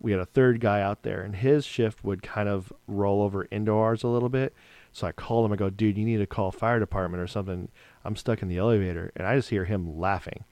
[0.00, 3.44] we had a third guy out there, and his shift would kind of roll over
[3.44, 4.54] into ours a little bit.
[4.90, 5.52] So I called him.
[5.52, 7.68] I go, dude, you need to call fire department or something.
[8.04, 10.44] I'm stuck in the elevator, and I just hear him laughing,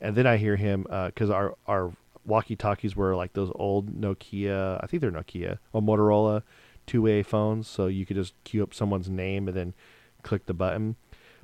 [0.00, 1.92] and then I hear him because uh, our our
[2.24, 6.42] walkie talkies were like those old Nokia, I think they're Nokia or Motorola
[6.86, 9.74] two way phones, so you could just queue up someone's name and then
[10.22, 10.96] click the button.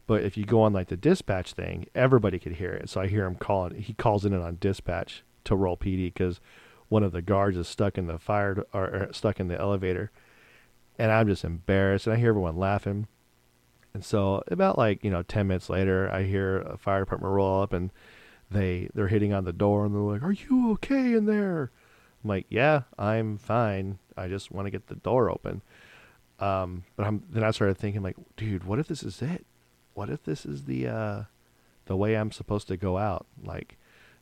[0.06, 2.88] But if you go on like the dispatch thing, everybody could hear it.
[2.88, 3.80] So I hear him calling.
[3.80, 6.40] He calls in on dispatch to roll PD because
[6.88, 10.10] one of the guards is stuck in the fire or, or stuck in the elevator,
[10.98, 12.06] and I'm just embarrassed.
[12.06, 13.06] And I hear everyone laughing.
[13.92, 17.62] And so about like you know ten minutes later, I hear a fire department roll
[17.62, 17.90] up and
[18.50, 21.70] they they're hitting on the door and they're like, "Are you okay in there?"
[22.22, 23.98] I'm like, "Yeah, I'm fine.
[24.16, 25.62] I just want to get the door open."
[26.40, 29.44] Um, but I'm then I started thinking like, dude, what if this is it?
[29.94, 31.22] What if this is the uh,
[31.86, 33.26] the way I'm supposed to go out?
[33.42, 33.76] Like,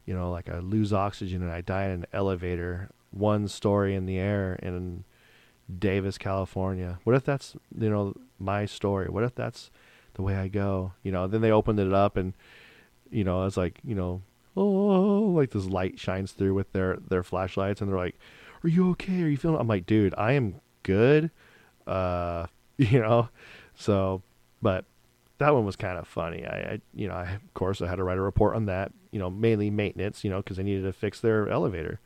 [0.06, 4.06] you know, like I lose oxygen and I die in an elevator, one story in
[4.06, 5.04] the air in
[5.78, 6.98] Davis, California.
[7.04, 9.08] What if that's you know my story?
[9.08, 9.70] What if that's
[10.14, 10.92] the way I go?
[11.02, 12.32] You know, then they opened it up and
[13.10, 14.22] you know, it's like you know,
[14.56, 18.16] oh, like this light shines through with their their flashlights and they're like,
[18.64, 19.22] "Are you okay?
[19.22, 21.30] Are you feeling?" I'm like, dude, I am good
[21.86, 22.46] uh,
[22.78, 23.28] you know,
[23.74, 24.22] so,
[24.60, 24.84] but
[25.38, 26.44] that one was kind of funny.
[26.44, 28.92] I, I, you know, I, of course I had to write a report on that,
[29.10, 32.00] you know, mainly maintenance, you know, cause they needed to fix their elevator.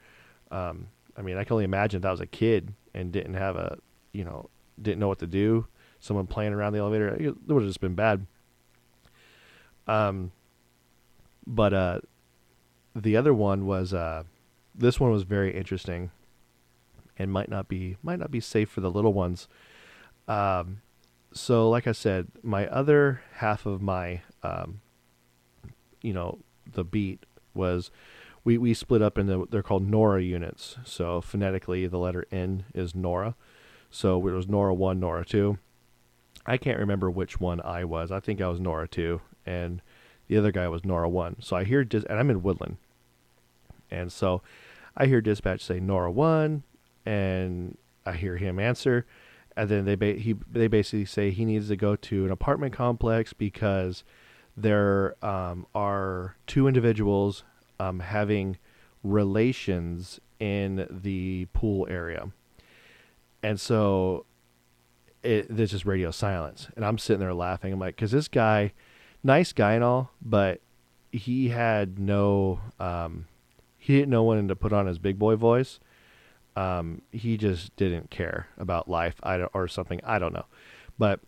[0.50, 3.56] Um, I mean, I can only imagine if I was a kid and didn't have
[3.56, 3.78] a,
[4.12, 4.48] you know,
[4.80, 5.66] didn't know what to do,
[6.00, 8.26] someone playing around the elevator, it would have just been bad.
[9.86, 10.32] Um,
[11.46, 12.00] but, uh,
[12.94, 14.24] the other one was, uh,
[14.74, 16.10] this one was very interesting
[17.16, 19.48] and might not be, might not be safe for the little ones.
[20.26, 20.82] Um,
[21.32, 24.80] so, like I said, my other half of my, um,
[26.02, 26.38] you know,
[26.72, 27.24] the beat
[27.54, 27.90] was
[28.44, 30.76] we, we split up into they're called Nora units.
[30.84, 33.34] So phonetically, the letter N is Nora.
[33.90, 35.58] So it was Nora one, Nora two.
[36.46, 38.10] I can't remember which one I was.
[38.10, 39.82] I think I was Nora two, and
[40.30, 41.34] the other guy was Nora one.
[41.40, 42.76] So I hear dis- and I'm in Woodland,
[43.90, 44.42] and so
[44.96, 46.62] I hear dispatch say Nora one,
[47.04, 49.06] and I hear him answer,
[49.56, 52.72] and then they ba- he they basically say he needs to go to an apartment
[52.72, 54.04] complex because
[54.56, 57.42] there um, are two individuals
[57.80, 58.56] um, having
[59.02, 62.30] relations in the pool area,
[63.42, 64.26] and so
[65.24, 67.72] it, there's just radio silence, and I'm sitting there laughing.
[67.72, 68.72] I'm like, because this guy,
[69.22, 70.60] nice guy and all, but
[71.12, 73.26] he had no um,
[73.78, 75.80] he didn't know when to put on his big boy voice
[76.56, 80.00] um, he just didn't care about life I or something.
[80.04, 80.46] I don't know.
[80.98, 81.20] But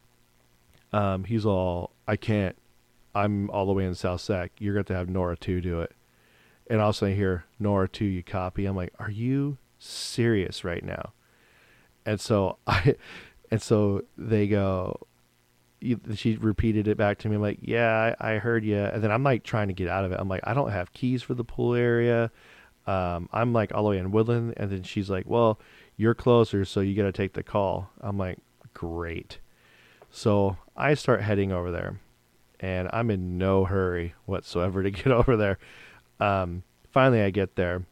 [0.93, 2.57] um, he's all, I can't,
[3.15, 4.53] I'm all the way in South Sac.
[4.59, 5.93] You're going to have Nora 2 do it.
[6.69, 8.67] And all of a sudden I hear, Nora 2, you copy.
[8.67, 11.13] I'm like, are you serious right now?
[12.05, 12.97] And so I,
[13.51, 15.07] and so they go,
[16.15, 17.37] she repeated it back to me.
[17.37, 18.79] I'm like, yeah, I, I heard you.
[18.79, 20.21] And then I'm like trying to get out of it.
[20.21, 22.31] I'm like, I don't have keys for the pool area.
[22.87, 25.61] Um, I'm like all the way in Woodland, and then she's like, "Well,
[25.97, 28.39] you're closer, so you got to take the call." I'm like,
[28.75, 29.39] "Great."
[30.11, 32.01] So I start heading over there,
[32.61, 35.59] and I'm in no hurry whatsoever to get over there.
[36.19, 37.85] Um, finally, I get there,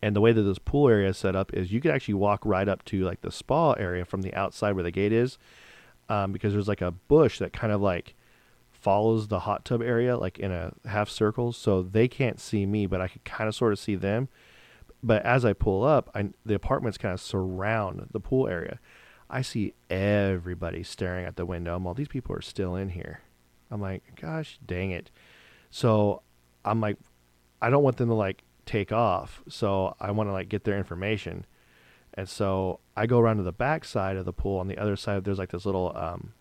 [0.00, 2.40] and the way that this pool area is set up is you can actually walk
[2.46, 5.36] right up to like the spa area from the outside where the gate is,
[6.08, 8.14] um, because there's like a bush that kind of like
[8.70, 12.86] follows the hot tub area like in a half circle so they can't see me
[12.86, 14.28] but i can kind of sort of see them.
[15.02, 18.78] But as i pull up I, the apartments kind of surround the pool area.
[19.30, 21.76] I see everybody staring at the window.
[21.76, 23.20] I'm all these people are still in here.
[23.70, 25.10] I'm like gosh dang it.
[25.70, 26.22] So
[26.64, 26.96] i'm like
[27.62, 30.76] i don't want them to like take off so i want to like get their
[30.76, 31.46] information
[32.14, 34.96] and so i go around to the back side of the pool on the other
[34.96, 36.32] side there's like this little um,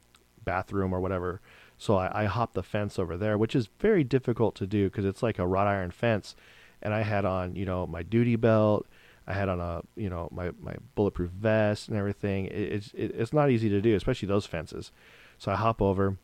[0.43, 1.41] bathroom or whatever
[1.77, 5.05] so I, I hopped the fence over there, which is very difficult to do because
[5.05, 6.35] it's like a wrought iron fence.
[6.81, 8.87] And I had on, you know, my duty belt.
[9.29, 12.45] I had on a you know my my bulletproof vest and everything.
[12.45, 14.91] It, it's it, it's not easy to do, especially those fences.
[15.37, 16.17] So I hop over,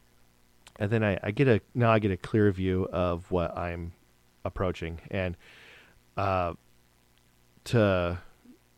[0.80, 3.92] and then I, I get a now I get a clear view of what I'm
[4.46, 5.36] approaching, and
[6.16, 6.54] uh,
[7.66, 8.20] to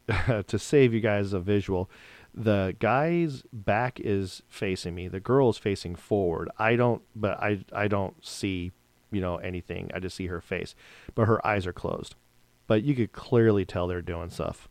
[0.48, 1.90] to save you guys a visual,
[2.34, 5.08] the guy's back is facing me.
[5.08, 6.50] The girl is facing forward.
[6.60, 8.72] I don't, but I I don't see
[9.12, 9.90] you know anything.
[9.94, 10.76] I just see her face,
[11.16, 12.16] but her eyes are closed.
[12.68, 14.68] But you could clearly tell they're doing stuff.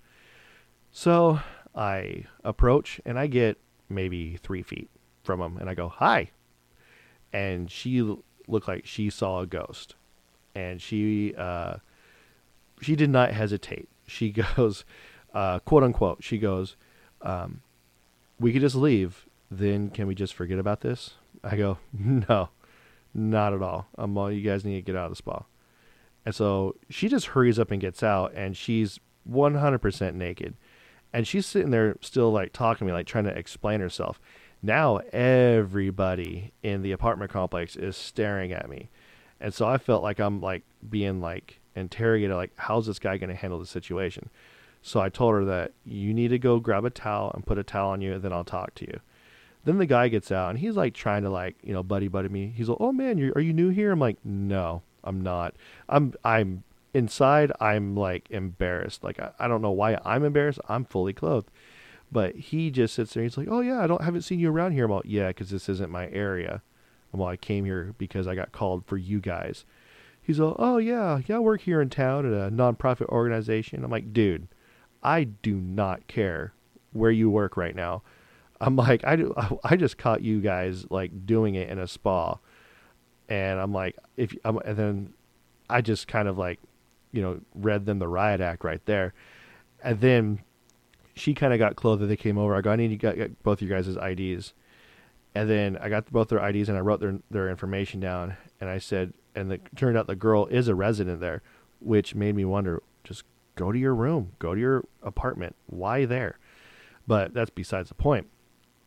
[0.90, 1.40] So
[1.74, 4.90] I approach and I get maybe three feet
[5.22, 6.30] from him, and I go hi,
[7.32, 8.02] and she
[8.46, 9.94] looked like she saw a ghost,
[10.54, 11.76] and she uh,
[12.80, 13.88] she did not hesitate.
[14.06, 14.84] She goes,
[15.34, 16.76] uh, quote unquote, she goes
[17.24, 17.62] um,
[18.38, 19.26] we could just leave.
[19.50, 21.14] Then can we just forget about this?
[21.42, 22.50] I go, no,
[23.12, 23.88] not at all.
[23.96, 25.44] I'm all, you guys need to get out of the spa.
[26.24, 28.98] And so she just hurries up and gets out, and she's
[29.30, 30.54] 100% naked.
[31.12, 34.20] And she's sitting there still like talking to me, like trying to explain herself.
[34.62, 38.88] Now everybody in the apartment complex is staring at me.
[39.38, 43.28] And so I felt like I'm like being like interrogated, like, how's this guy going
[43.28, 44.30] to handle the situation?
[44.86, 47.62] So I told her that you need to go grab a towel and put a
[47.62, 49.00] towel on you, and then I'll talk to you.
[49.64, 52.28] Then the guy gets out and he's like trying to like you know buddy buddy
[52.28, 52.52] me.
[52.54, 55.54] He's like, "Oh man, are you new here?" I'm like, "No, I'm not.
[55.88, 57.50] I'm I'm inside.
[57.60, 59.02] I'm like embarrassed.
[59.02, 60.60] Like I, I don't know why I'm embarrassed.
[60.68, 61.50] I'm fully clothed."
[62.12, 63.22] But he just sits there.
[63.22, 65.48] He's like, "Oh yeah, I don't haven't seen you around here." I'm like, "Yeah, because
[65.48, 66.60] this isn't my area."
[67.14, 69.64] I'm like, "I came here because I got called for you guys."
[70.20, 73.90] He's like, "Oh yeah, yeah, I work here in town at a nonprofit organization." I'm
[73.90, 74.46] like, "Dude,
[75.04, 76.54] I do not care
[76.92, 78.02] where you work right now.
[78.60, 82.38] I'm like, I do, I just caught you guys like doing it in a spa,
[83.28, 85.14] and I'm like, if I'm, and then
[85.68, 86.60] I just kind of like,
[87.12, 89.12] you know, read them the riot act right there,
[89.82, 90.40] and then
[91.14, 92.08] she kind of got clothed.
[92.08, 92.54] They came over.
[92.54, 94.54] I go, I need to get, get both your guys' IDs,
[95.34, 98.70] and then I got both their IDs and I wrote their their information down, and
[98.70, 101.42] I said, and it turned out the girl is a resident there,
[101.80, 105.56] which made me wonder, just go to your room, go to your apartment.
[105.66, 106.38] Why there?
[107.06, 108.28] But that's besides the point.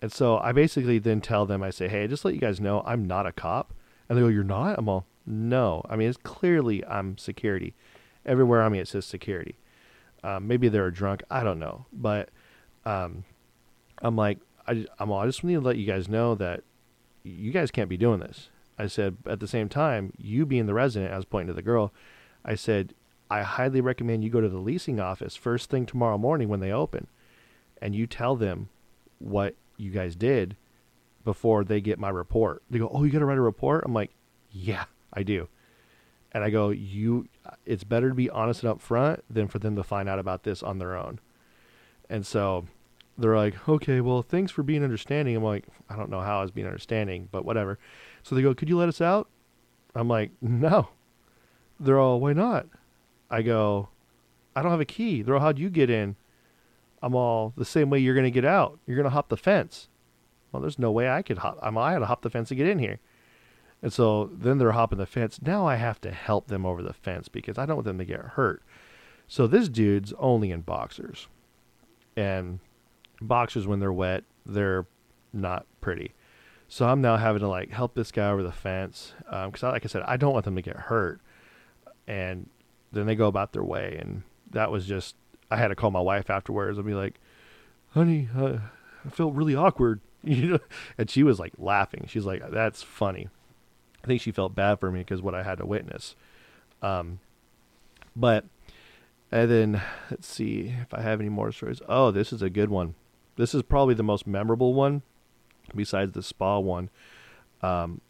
[0.02, 2.84] And so I basically then tell them, I say, hey, just let you guys know,
[2.86, 3.74] I'm not a cop.
[4.08, 4.78] And they go, you're not?
[4.78, 5.84] I'm all, no.
[5.90, 7.74] I mean, it's clearly I'm security.
[8.26, 9.58] Everywhere on me it says security.
[10.24, 11.24] Um, maybe they're drunk.
[11.30, 11.86] I don't know.
[11.92, 12.30] But
[12.86, 13.24] um,
[14.00, 16.64] I'm like, I, I'm all, I just need to let you guys know that
[17.24, 18.50] you guys can't be doing this.
[18.78, 21.62] I said, at the same time, you being the resident, I was pointing to the
[21.62, 21.94] girl,
[22.46, 22.94] I said,
[23.30, 26.72] I highly recommend you go to the leasing office first thing tomorrow morning when they
[26.72, 27.08] open
[27.82, 28.70] and you tell them
[29.20, 30.56] what you guys did
[31.24, 32.64] before they get my report.
[32.70, 34.12] They go, "Oh, you got to write a report?" I'm like,
[34.52, 35.50] "Yeah, I do."
[36.32, 37.28] And I go, "You
[37.66, 40.64] it's better to be honest and upfront than for them to find out about this
[40.64, 41.20] on their own."
[42.10, 42.66] And so
[43.18, 46.42] they're like, "Okay, well, thanks for being understanding." I'm like, "I don't know how I
[46.42, 47.78] was being understanding, but whatever."
[48.24, 49.28] So they go, "Could you let us out?"
[49.94, 50.90] I'm like, "No."
[51.80, 52.68] They're all, "Why not?"
[53.30, 53.90] I go,
[54.56, 55.22] I don't have a key.
[55.22, 56.16] They're all, how'd you get in?
[57.02, 58.80] I'm all the same way you're going to get out.
[58.88, 59.88] You're going to hop the fence.
[60.52, 61.60] Well, there's no way I could hop.
[61.62, 63.00] I'm, I had to hop the fence to get in here.
[63.82, 65.40] And so then they're hopping the fence.
[65.42, 68.06] Now I have to help them over the fence because I don't want them to
[68.06, 68.64] get hurt.
[69.28, 71.28] So this dude's only in boxers.
[72.16, 72.60] And
[73.22, 74.88] boxers, when they're wet, they're
[75.34, 76.14] not pretty.
[76.68, 79.86] So I'm now having to like help this guy over the fence because, um, like
[79.86, 81.22] I said, I don't want them to get hurt.
[82.08, 82.50] And
[82.98, 83.98] then they go about their way.
[84.00, 85.16] And that was just,
[85.52, 87.20] I had to call my wife afterwards and be like,
[87.92, 88.58] honey, uh,
[89.06, 90.02] I felt really awkward.
[90.98, 92.06] And she was like laughing.
[92.10, 93.30] She's like, that's funny.
[94.04, 96.16] I think she felt bad for me because what I had to witness.
[96.82, 97.20] Um,
[98.16, 98.46] but,
[99.32, 101.82] and then let's see if I have any more stories.
[101.88, 102.96] Oh, this is a good one.
[103.38, 105.04] This is probably the most memorable one
[105.76, 106.90] besides the spa one.
[107.62, 108.02] Um,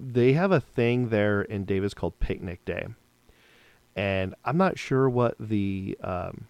[0.00, 2.88] they have a thing there in Davis called Picnic Day
[3.98, 6.46] and I'm not sure what the um,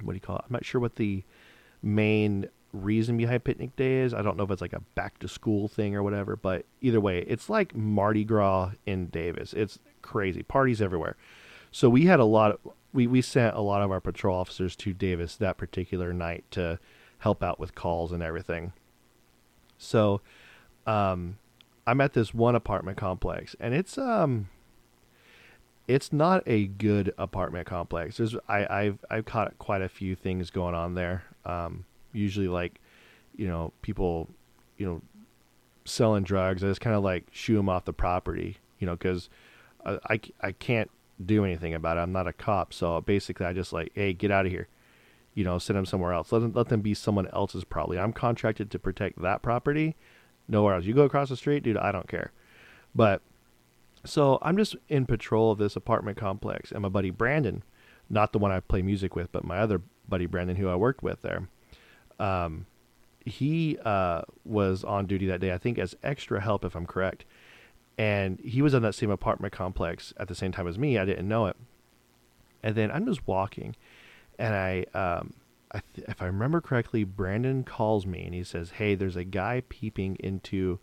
[0.00, 0.44] what do you call it?
[0.46, 1.22] I'm not sure what the
[1.82, 4.14] main reason behind picnic day is.
[4.14, 6.98] I don't know if it's like a back to school thing or whatever, but either
[6.98, 9.52] way, it's like Mardi Gras in Davis.
[9.52, 10.42] It's crazy.
[10.42, 11.16] Parties everywhere.
[11.72, 14.74] So we had a lot of we, we sent a lot of our patrol officers
[14.76, 16.78] to Davis that particular night to
[17.18, 18.72] help out with calls and everything.
[19.76, 20.22] So
[20.86, 21.36] um,
[21.86, 24.48] I'm at this one apartment complex and it's um
[25.88, 28.16] it's not a good apartment complex.
[28.16, 31.24] There's I, I've I've caught quite a few things going on there.
[31.44, 32.80] Um, usually like,
[33.36, 34.28] you know, people,
[34.76, 35.02] you know,
[35.84, 36.64] selling drugs.
[36.64, 39.28] I just kind of like shoo them off the property, you know, because
[39.84, 40.90] I, I, I can't
[41.24, 42.00] do anything about it.
[42.00, 44.68] I'm not a cop, so basically I just like, hey, get out of here.
[45.34, 46.32] You know, send them somewhere else.
[46.32, 47.98] Let them let them be someone else's property.
[47.98, 49.94] I'm contracted to protect that property.
[50.48, 50.84] Nowhere else.
[50.84, 51.76] You go across the street, dude.
[51.76, 52.32] I don't care.
[52.94, 53.20] But
[54.06, 57.62] so I'm just in patrol of this apartment complex, and my buddy Brandon,
[58.08, 61.02] not the one I play music with, but my other buddy Brandon, who I worked
[61.02, 61.48] with there,
[62.18, 62.66] um,
[63.24, 65.52] he uh, was on duty that day.
[65.52, 67.24] I think as extra help, if I'm correct,
[67.98, 70.98] and he was in that same apartment complex at the same time as me.
[70.98, 71.56] I didn't know it,
[72.62, 73.76] and then I'm just walking,
[74.38, 75.34] and I, um,
[75.72, 79.24] I th- if I remember correctly, Brandon calls me and he says, "Hey, there's a
[79.24, 80.78] guy peeping into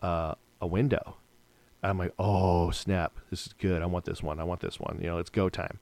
[0.00, 1.16] uh, a window."
[1.82, 3.18] I'm like, "Oh snap!
[3.30, 3.82] This is good.
[3.82, 4.40] I want this one.
[4.40, 4.98] I want this one.
[5.00, 5.78] You know, it's go time."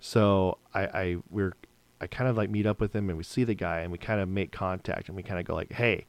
[0.00, 1.54] So I, I we're
[2.00, 3.98] I kind of like meet up with him and we see the guy and we
[3.98, 6.06] kind of make contact and we kind of go like, "Hey,"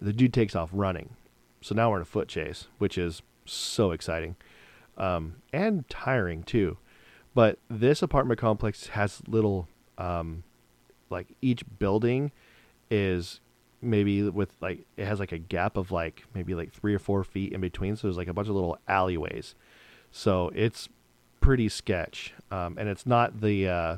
[0.00, 1.16] the dude takes off running
[1.62, 4.36] so now we're in a foot chase, which is so exciting
[4.98, 6.76] um, and tiring too.
[7.34, 10.42] But this apartment complex has little, um,
[11.08, 12.32] like each building
[12.90, 13.40] is
[13.82, 17.24] maybe with like it has like a gap of like maybe like three or four
[17.24, 17.96] feet in between.
[17.96, 19.54] So there's like a bunch of little alleyways.
[20.10, 20.88] So it's
[21.40, 23.96] pretty sketch, um, and it's not the uh,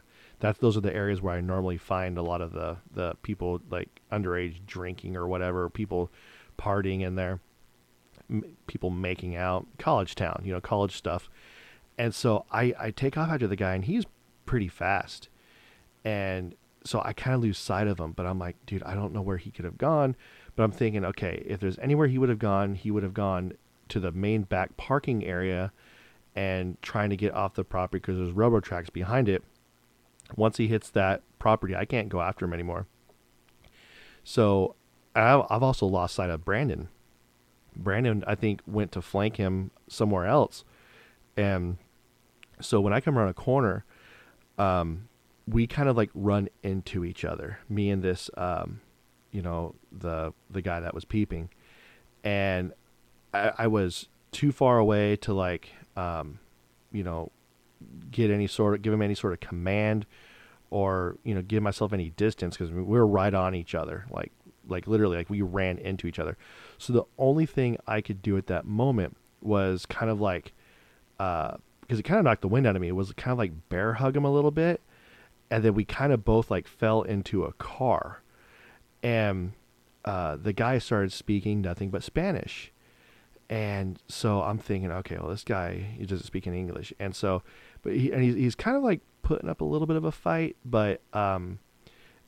[0.61, 4.01] those are the areas where I normally find a lot of the the people like
[4.11, 6.11] underage drinking or whatever people
[6.59, 7.41] partying in there
[8.31, 11.29] m- people making out, college town, you know, college stuff.
[11.99, 14.05] And so I, I take off after the guy, and he's
[14.47, 15.29] pretty fast.
[16.05, 16.55] And
[16.85, 19.23] so I kind of lose sight of him, but I'm like, dude, I don't know
[19.23, 20.17] where he could have gone.
[20.57, 23.55] But I'm thinking, okay, if there's anywhere he would have gone, he would have gone
[23.89, 25.73] to the main back parking area
[26.37, 29.43] and trying to get off the property because there's railroad tracks behind it.
[30.37, 32.87] Once he hits that property, I can't go after him anymore.
[34.23, 34.75] So
[35.15, 36.89] I've also lost sight of Brandon
[37.77, 40.65] Brandon, I think, went to flank him somewhere else.
[41.37, 41.79] And
[42.61, 43.85] so when I come around a corner,
[44.59, 45.09] um,
[45.47, 47.59] we kind of like run into each other.
[47.69, 48.81] Me and this, um,
[49.31, 51.51] you know, the the guy that was peeping,
[52.23, 52.73] and
[53.33, 56.39] I, I was too far away to like, um,
[56.93, 57.31] you know,
[58.11, 60.07] get any sort of give him any sort of command,
[60.71, 64.33] or you know, give myself any distance because we were right on each other, like
[64.69, 66.37] like literally like we ran into each other.
[66.79, 70.53] So the only thing I could do at that moment was kind of like
[71.21, 72.89] uh because it kind of knocked the wind out of me.
[72.89, 74.81] It was kind of like bear hug him a little bit,
[75.51, 78.23] and then we kind of both like fell into a car,
[79.03, 79.53] and
[80.05, 82.73] uh, the guy started speaking nothing but Spanish,
[83.49, 87.43] and so I'm thinking, okay, well this guy he doesn't speak in English, and so,
[87.83, 90.13] but he and he's he's kind of like putting up a little bit of a
[90.13, 91.59] fight, but um,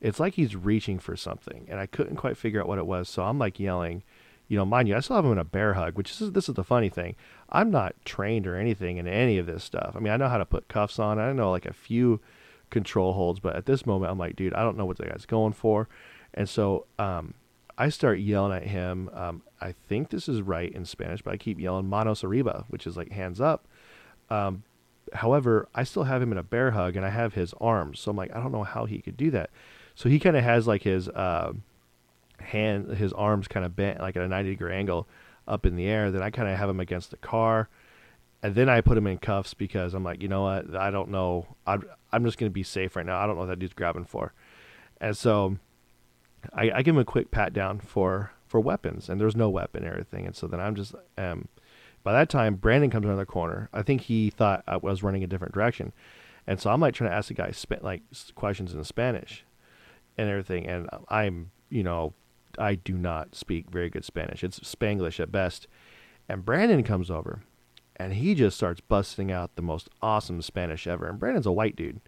[0.01, 3.09] it's like he's reaching for something, and I couldn't quite figure out what it was.
[3.09, 4.03] So I'm like yelling,
[4.47, 6.49] you know, mind you, I still have him in a bear hug, which is this
[6.49, 7.15] is the funny thing.
[7.49, 9.93] I'm not trained or anything in any of this stuff.
[9.95, 11.19] I mean, I know how to put cuffs on.
[11.19, 12.21] I know like a few
[12.69, 15.25] control holds, but at this moment, I'm like, dude, I don't know what the guy's
[15.25, 15.87] going for,
[16.33, 17.33] and so um,
[17.77, 19.09] I start yelling at him.
[19.13, 22.87] Um, I think this is right in Spanish, but I keep yelling "manos arriba," which
[22.87, 23.67] is like hands up.
[24.29, 24.63] Um,
[25.13, 28.11] however, I still have him in a bear hug, and I have his arms, so
[28.11, 29.49] I'm like, I don't know how he could do that.
[29.95, 31.53] So he kind of has like his uh,
[32.39, 35.07] hand, his arms kind of bent like at a 90 degree angle
[35.47, 36.11] up in the air.
[36.11, 37.69] Then I kind of have him against the car.
[38.43, 40.75] And then I put him in cuffs because I'm like, you know what?
[40.75, 41.47] I don't know.
[41.65, 41.83] I'm,
[42.17, 43.19] I'm just going to be safe right now.
[43.19, 44.33] I don't know what that dude's grabbing for.
[44.99, 45.57] And so
[46.53, 49.85] I, I give him a quick pat down for, for weapons, and there's no weapon
[49.85, 50.25] or anything.
[50.25, 51.47] And so then I'm just, um,
[52.03, 53.69] by that time, Brandon comes around the corner.
[53.73, 55.93] I think he thought I was running a different direction.
[56.47, 57.51] And so I'm like trying to ask the guy
[57.81, 58.01] like
[58.35, 59.45] questions in Spanish
[60.17, 60.65] and everything.
[60.67, 62.13] And I'm, you know,
[62.57, 64.43] I do not speak very good Spanish.
[64.43, 65.67] It's Spanglish at best.
[66.29, 67.41] And Brandon comes over
[67.97, 71.07] and he just starts busting out the most awesome Spanish ever.
[71.07, 71.99] And Brandon's a white dude.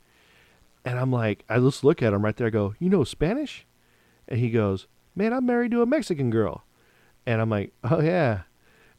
[0.86, 3.66] And I'm like, I just look at him right there, I go, You know Spanish?
[4.28, 6.64] And he goes, Man, I'm married to a Mexican girl.
[7.26, 8.42] And I'm like, Oh, yeah.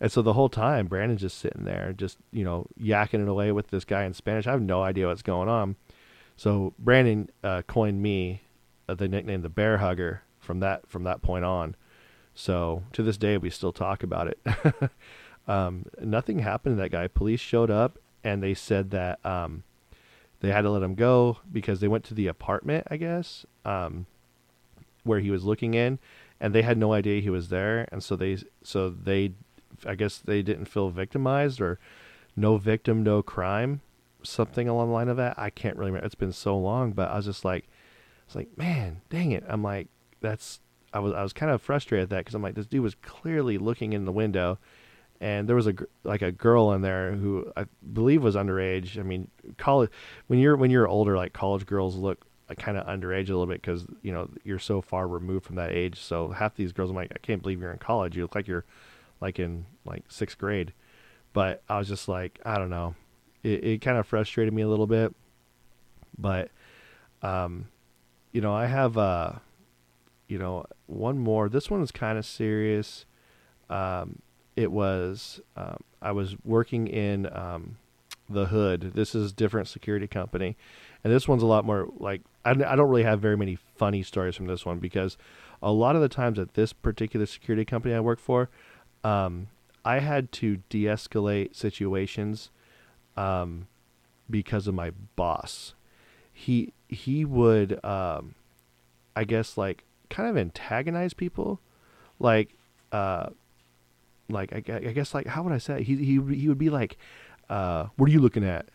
[0.00, 3.52] And so the whole time, Brandon's just sitting there, just, you know, yakking it away
[3.52, 4.46] with this guy in Spanish.
[4.46, 5.76] I have no idea what's going on.
[6.36, 8.42] So Brandon uh, coined me
[8.88, 11.76] uh, the nickname the Bear Hugger from that from that point on.
[12.34, 14.40] So to this day, we still talk about it.
[15.50, 17.08] um, nothing happened to that guy.
[17.08, 19.64] Police showed up and they said that um,
[20.40, 24.06] they had to let him go because they went to the apartment, I guess, um,
[25.02, 25.98] where he was looking in,
[26.40, 29.32] and they had no idea he was there, and so they so they,
[29.84, 31.80] I guess they didn't feel victimized or
[32.36, 33.80] no victim, no crime,
[34.22, 35.36] something along the line of that.
[35.36, 36.06] I can't really remember.
[36.06, 37.68] It's been so long, but I was just like,
[38.24, 39.44] it's like, man, dang it.
[39.48, 39.88] I'm like,
[40.20, 40.60] that's
[40.92, 42.94] I was I was kind of frustrated at that because I'm like, this dude was
[42.94, 44.58] clearly looking in the window,
[45.20, 48.98] and there was a like a girl in there who I believe was underage.
[48.98, 49.90] I mean, college
[50.28, 53.46] when you're when you're older, like college girls look like kind of underage a little
[53.46, 56.00] bit because you know you're so far removed from that age.
[56.00, 58.16] So half these girls, I'm like, I can't believe you're in college.
[58.16, 58.64] You look like you're
[59.20, 60.72] like in like sixth grade.
[61.32, 62.94] But I was just like, I don't know.
[63.42, 65.14] It, it kind of frustrated me a little bit.
[66.18, 66.50] But,
[67.22, 67.68] um,
[68.32, 69.34] you know, I have, uh,
[70.28, 71.48] you know, one more.
[71.48, 73.06] This one is kind of serious.
[73.68, 74.20] Um,
[74.60, 77.76] it was, um, I was working in, um,
[78.28, 78.92] the hood.
[78.94, 80.56] This is different security company.
[81.02, 84.02] And this one's a lot more like, I, I don't really have very many funny
[84.02, 85.16] stories from this one because
[85.62, 88.48] a lot of the times at this particular security company I work for,
[89.02, 89.48] um,
[89.84, 92.50] I had to de-escalate situations
[93.16, 93.66] um,
[94.28, 95.74] because of my boss.
[96.32, 98.34] He he would, um,
[99.14, 101.60] I guess, like kind of antagonize people,
[102.18, 102.54] like,
[102.92, 103.30] uh,
[104.30, 105.82] like I, I guess, like how would I say?
[105.82, 106.96] He he he would be like,
[107.48, 108.68] uh, "What are you looking at?"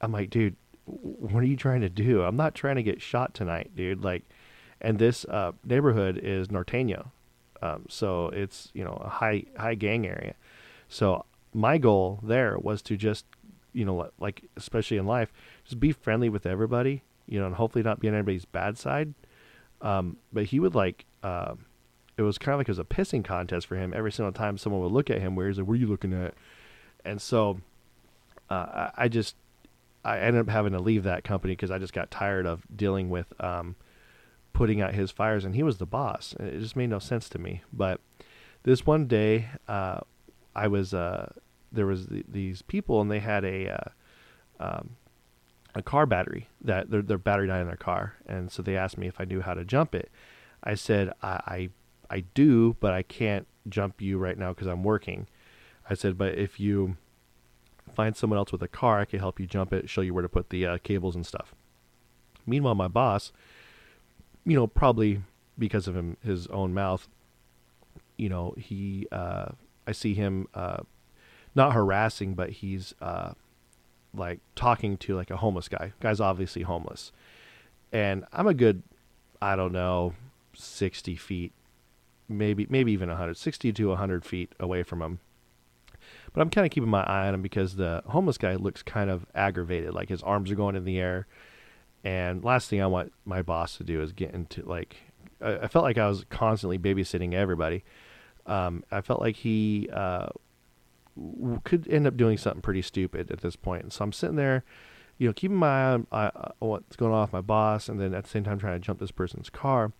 [0.00, 2.22] I'm like, dude, what are you trying to do?
[2.22, 4.04] I'm not trying to get shot tonight, dude.
[4.04, 4.24] Like,
[4.80, 7.10] and this uh, neighborhood is Norteño,
[7.62, 10.34] um, so it's you know a high high gang area.
[10.88, 13.24] So my goal there was to just
[13.72, 15.32] you know like especially in life,
[15.64, 17.02] just be friendly with everybody.
[17.26, 19.14] You know, and hopefully not be on anybody's bad side.
[19.80, 21.04] Um, but he would like.
[21.22, 21.56] Uh,
[22.18, 24.56] it was kind of like it was a pissing contest for him every single time
[24.56, 26.34] someone would look at him where he's like, "What are you looking at?"
[27.04, 27.60] And so
[28.50, 29.36] uh, I just
[30.04, 33.10] I ended up having to leave that company because I just got tired of dealing
[33.10, 33.76] with um,
[34.52, 36.34] putting out his fires, and he was the boss.
[36.40, 37.62] It just made no sense to me.
[37.72, 38.00] But
[38.62, 40.00] this one day, uh,
[40.54, 41.32] I was uh,
[41.70, 43.90] there was th- these people, and they had a uh,
[44.58, 44.96] um,
[45.74, 48.96] a car battery that their their battery died in their car, and so they asked
[48.96, 50.10] me if I knew how to jump it.
[50.64, 51.68] I said I I,
[52.10, 55.26] I do, but I can't jump you right now because I'm working.
[55.88, 56.96] I said, but if you
[57.94, 60.22] find someone else with a car, I can help you jump it, show you where
[60.22, 61.54] to put the uh, cables and stuff.
[62.46, 63.32] Meanwhile, my boss
[64.46, 65.20] you know, probably
[65.58, 67.08] because of him his own mouth,
[68.16, 69.48] you know, he uh,
[69.86, 70.78] I see him uh,
[71.54, 73.32] not harassing, but he's uh,
[74.14, 75.92] like talking to like a homeless guy.
[76.00, 77.12] Guy's obviously homeless,
[77.92, 78.82] and I'm a good,
[79.42, 80.14] I don't know,
[80.54, 81.52] sixty feet,
[82.28, 85.20] maybe maybe even 100, 60 to hundred feet away from him.
[86.32, 89.10] But I'm kind of keeping my eye on him because the homeless guy looks kind
[89.10, 91.26] of aggravated, like his arms are going in the air
[92.06, 94.96] and last thing I want my boss to do is get into like,
[95.40, 97.82] I, I felt like I was constantly babysitting everybody.
[98.46, 100.28] Um, I felt like he uh,
[101.64, 103.82] could end up doing something pretty stupid at this point.
[103.82, 104.62] And so I'm sitting there,
[105.18, 108.14] you know, keeping my eye on uh, what's going on with my boss, and then
[108.14, 109.90] at the same time trying to jump this person's car.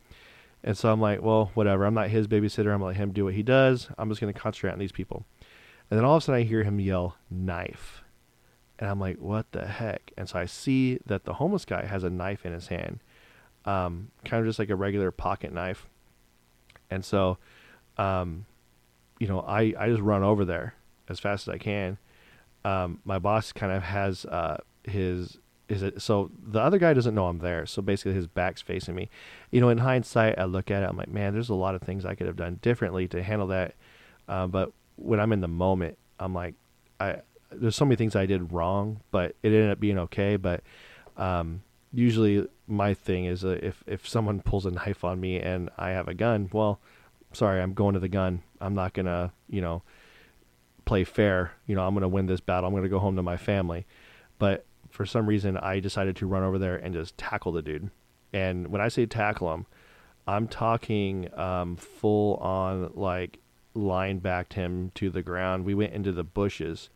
[0.67, 1.87] And so I'm like, well, whatever.
[1.87, 2.73] I'm not his babysitter.
[2.73, 3.89] I'm gonna let him do what he does.
[3.97, 5.25] I'm just gonna concentrate on these people.
[5.89, 8.03] And then all of a sudden I hear him yell knife.
[8.81, 10.13] And I'm like, what the heck?
[10.19, 12.99] And so I see that the homeless guy has a knife in his hand,
[13.65, 15.87] um, kind of just like a regular pocket knife.
[16.91, 17.39] And so,
[17.97, 18.45] um,
[19.21, 20.75] you know, I, I just run over there
[21.09, 21.97] as fast as I can.
[22.65, 25.39] Um, my boss kind of has uh, his
[25.69, 27.67] is it so the other guy doesn't know I'm there.
[27.67, 29.11] So basically his back's facing me.
[29.51, 31.83] You know, in hindsight, I look at it, I'm like, man, there's a lot of
[31.83, 33.75] things I could have done differently to handle that.
[34.29, 36.55] Uh, but when I'm in the moment, I'm like,
[37.01, 37.17] I
[37.51, 40.37] there's so many things I did wrong, but it ended up being okay.
[40.37, 40.63] But
[41.17, 41.63] um,
[41.93, 45.91] usually my thing is uh, if if someone pulls a knife on me and I
[45.91, 46.81] have a gun, well,
[47.33, 48.43] sorry, I'm going to the gun.
[48.61, 49.83] I'm not gonna, you know,
[50.85, 51.53] play fair.
[51.67, 52.69] You know, I'm gonna win this battle.
[52.69, 53.87] I'm gonna go home to my family.
[54.39, 57.91] But for some reason, I decided to run over there and just tackle the dude.
[58.33, 59.67] And when I say tackle him,
[60.27, 63.39] I'm talking um, full on like
[63.75, 65.67] line backed him to the ground.
[65.67, 66.89] We went into the bushes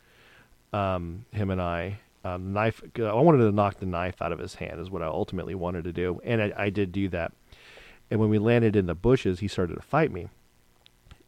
[0.73, 2.01] um, him and I.
[2.23, 2.83] Um, knife.
[2.99, 4.79] I wanted to knock the knife out of his hand.
[4.79, 7.33] Is what I ultimately wanted to do, and I, I did do that.
[8.11, 10.29] And when we landed in the bushes, he started to fight me,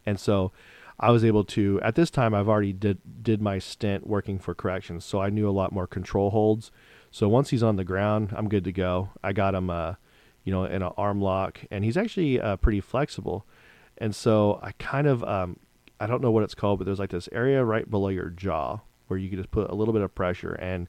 [0.05, 0.53] and so
[1.01, 1.81] I was able to.
[1.83, 5.49] At this time, I've already did did my stint working for corrections, so I knew
[5.49, 6.71] a lot more control holds.
[7.11, 9.11] So once he's on the ground, I'm good to go.
[9.23, 9.95] I got him, uh,
[10.45, 13.47] you know, in an arm lock, and he's actually uh, pretty flexible.
[13.99, 15.59] And so I kind of, um,
[16.01, 18.81] I don't know what it's called, but there's like this area right below your jaw
[19.09, 20.55] where you can just put a little bit of pressure.
[20.55, 20.89] And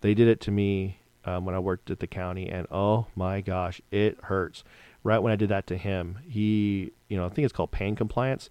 [0.00, 3.42] they did it to me um, when I worked at the county, and oh my
[3.42, 4.64] gosh, it hurts.
[5.04, 7.94] Right when I did that to him, he, you know, I think it's called pain
[7.94, 8.48] compliance.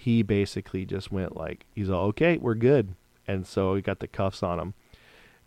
[0.00, 2.94] He basically just went like, he's all okay, we're good,
[3.26, 4.74] and so he got the cuffs on him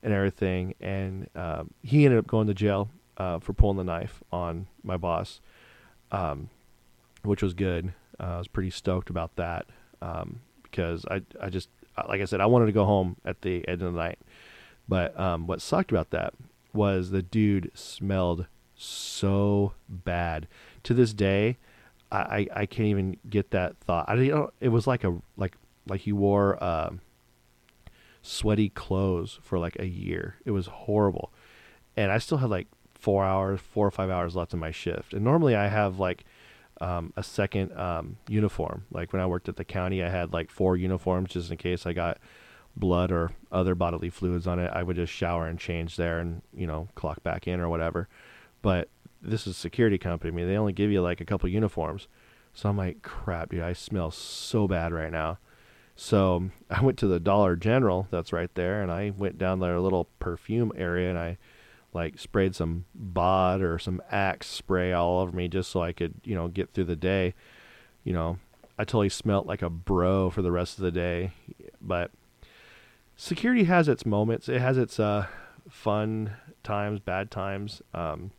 [0.03, 4.21] and everything, and um, he ended up going to jail uh, for pulling the knife
[4.31, 5.39] on my boss,
[6.11, 6.49] um,
[7.23, 7.93] which was good.
[8.19, 9.67] Uh, I was pretty stoked about that.
[10.01, 10.41] Um,
[10.71, 11.69] because I I just
[12.07, 14.19] like I said I wanted to go home at the end of the night.
[14.87, 16.33] But um, what sucked about that
[16.73, 20.47] was the dude smelled so bad.
[20.83, 21.57] To this day,
[22.11, 24.05] I, I, can't even get that thought.
[24.09, 25.55] I know it was like a like
[25.87, 26.91] like he wore uh,
[28.21, 30.35] sweaty clothes for like a year.
[30.45, 31.31] It was horrible,
[31.95, 35.13] and I still had like four hours, four or five hours left in my shift.
[35.13, 36.25] And normally I have like
[36.81, 38.85] um, a second um, uniform.
[38.91, 41.85] Like when I worked at the county, I had like four uniforms just in case
[41.85, 42.19] I got
[42.75, 44.69] blood or other bodily fluids on it.
[44.73, 48.07] I would just shower and change there, and you know clock back in or whatever.
[48.61, 48.89] But
[49.21, 50.31] this is security company.
[50.31, 52.07] I mean, they only give you like a couple uniforms.
[52.53, 55.39] So I'm like, crap, dude, I smell so bad right now.
[55.95, 59.79] So I went to the Dollar General that's right there, and I went down their
[59.79, 61.37] little perfume area, and I
[61.93, 66.15] like sprayed some bod or some axe spray all over me just so I could,
[66.23, 67.33] you know, get through the day.
[68.03, 68.39] You know,
[68.79, 71.31] I totally smelt like a bro for the rest of the day.
[71.81, 72.11] But
[73.15, 74.47] security has its moments.
[74.47, 75.27] It has its uh,
[75.69, 76.31] fun
[76.63, 77.81] times, bad times.
[77.93, 78.31] Um,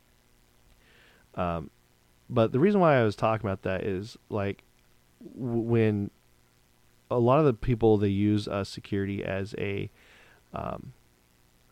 [1.35, 1.70] um,
[2.28, 4.64] but the reason why I was talking about that is like
[5.37, 6.11] w- when
[7.11, 9.91] a lot of the people they use uh, security as a
[10.55, 10.93] um,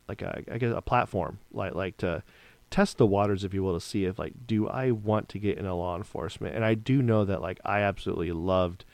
[0.08, 2.22] like a I guess a platform like like to
[2.70, 5.58] test the waters if you will to see if like do I want to get
[5.58, 6.54] into law enforcement?
[6.54, 8.84] And I do know that like I absolutely loved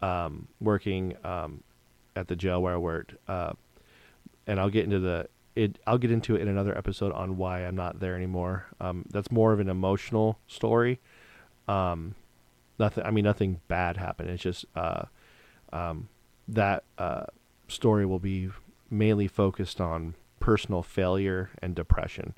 [0.00, 1.62] um, working um,
[2.16, 3.52] at the jail where I worked uh,
[4.46, 7.66] and I'll get into the it I'll get into it in another episode on why
[7.66, 11.00] I'm not there anymore um, that's more of an emotional story
[11.68, 12.14] um,
[12.78, 15.04] nothing I mean nothing bad happened it's just uh,
[15.72, 16.08] um,
[16.48, 17.26] that uh,
[17.68, 18.50] story will be
[18.90, 22.34] mainly focused on personal failure and depression.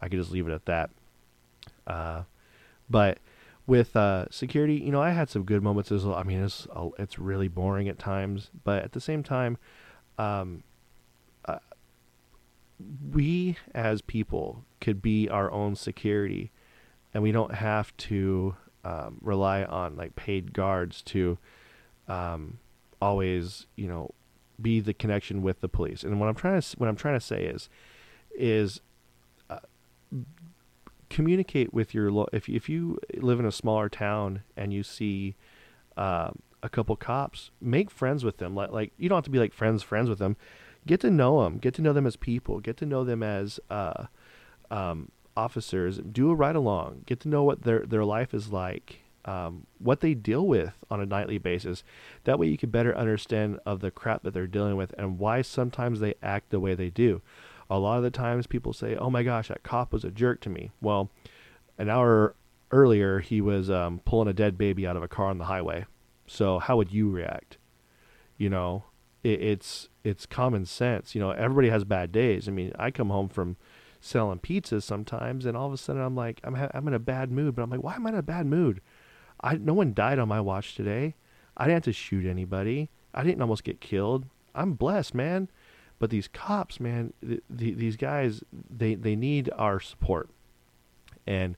[0.00, 0.90] I could just leave it at that.
[1.86, 2.22] Uh,
[2.88, 3.18] but
[3.66, 5.90] with uh, security, you know, I had some good moments.
[5.90, 9.58] As I mean, it's it's really boring at times, but at the same time,
[10.18, 10.62] um,
[13.12, 16.50] we as people could be our own security,
[17.14, 21.38] and we don't have to um, rely on like paid guards to
[22.08, 22.58] um,
[23.00, 24.12] always, you know,
[24.60, 26.02] be the connection with the police.
[26.02, 27.68] And what I'm trying to what I'm trying to say is
[28.34, 28.80] is
[29.50, 29.58] uh,
[31.10, 35.34] communicate with your lo- if if you live in a smaller town and you see
[35.96, 36.30] uh,
[36.62, 38.54] a couple cops, make friends with them.
[38.54, 40.36] Like like you don't have to be like friends friends with them.
[40.86, 41.58] Get to know them.
[41.58, 42.60] Get to know them as people.
[42.60, 44.06] Get to know them as uh,
[44.70, 45.98] um, officers.
[45.98, 47.02] Do a ride along.
[47.06, 51.00] Get to know what their their life is like um, what they deal with on
[51.00, 51.82] a nightly basis.
[52.24, 55.42] That way, you can better understand of the crap that they're dealing with and why
[55.42, 57.20] sometimes they act the way they do.
[57.68, 60.40] A lot of the times, people say, "Oh my gosh, that cop was a jerk
[60.42, 61.10] to me." Well,
[61.76, 62.36] an hour
[62.70, 65.84] earlier, he was um, pulling a dead baby out of a car on the highway.
[66.28, 67.58] So, how would you react?
[68.38, 68.84] You know,
[69.24, 71.16] it, it's it's common sense.
[71.16, 72.46] You know, everybody has bad days.
[72.48, 73.56] I mean, I come home from
[74.00, 77.00] selling pizzas sometimes, and all of a sudden I'm like, I'm ha- I'm in a
[77.00, 77.56] bad mood.
[77.56, 78.80] But I'm like, why am I in a bad mood?
[79.40, 81.16] I no one died on my watch today.
[81.56, 82.88] I didn't have to shoot anybody.
[83.12, 84.26] I didn't almost get killed.
[84.54, 85.48] I'm blessed, man.
[85.98, 90.30] But these cops, man, th- th- these guys, they they need our support.
[91.26, 91.56] And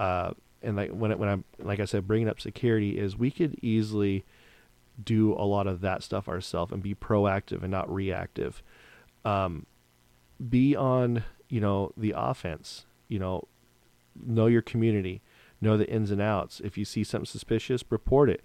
[0.00, 0.32] uh,
[0.62, 3.56] and like when it, when I'm like I said, bringing up security is we could
[3.62, 4.24] easily
[5.02, 8.62] do a lot of that stuff ourselves and be proactive and not reactive.
[9.24, 9.66] Um,
[10.48, 12.86] be on you know the offense.
[13.08, 13.48] You know,
[14.24, 15.22] know your community
[15.60, 16.60] know the ins and outs.
[16.62, 18.42] If you see something suspicious, report it.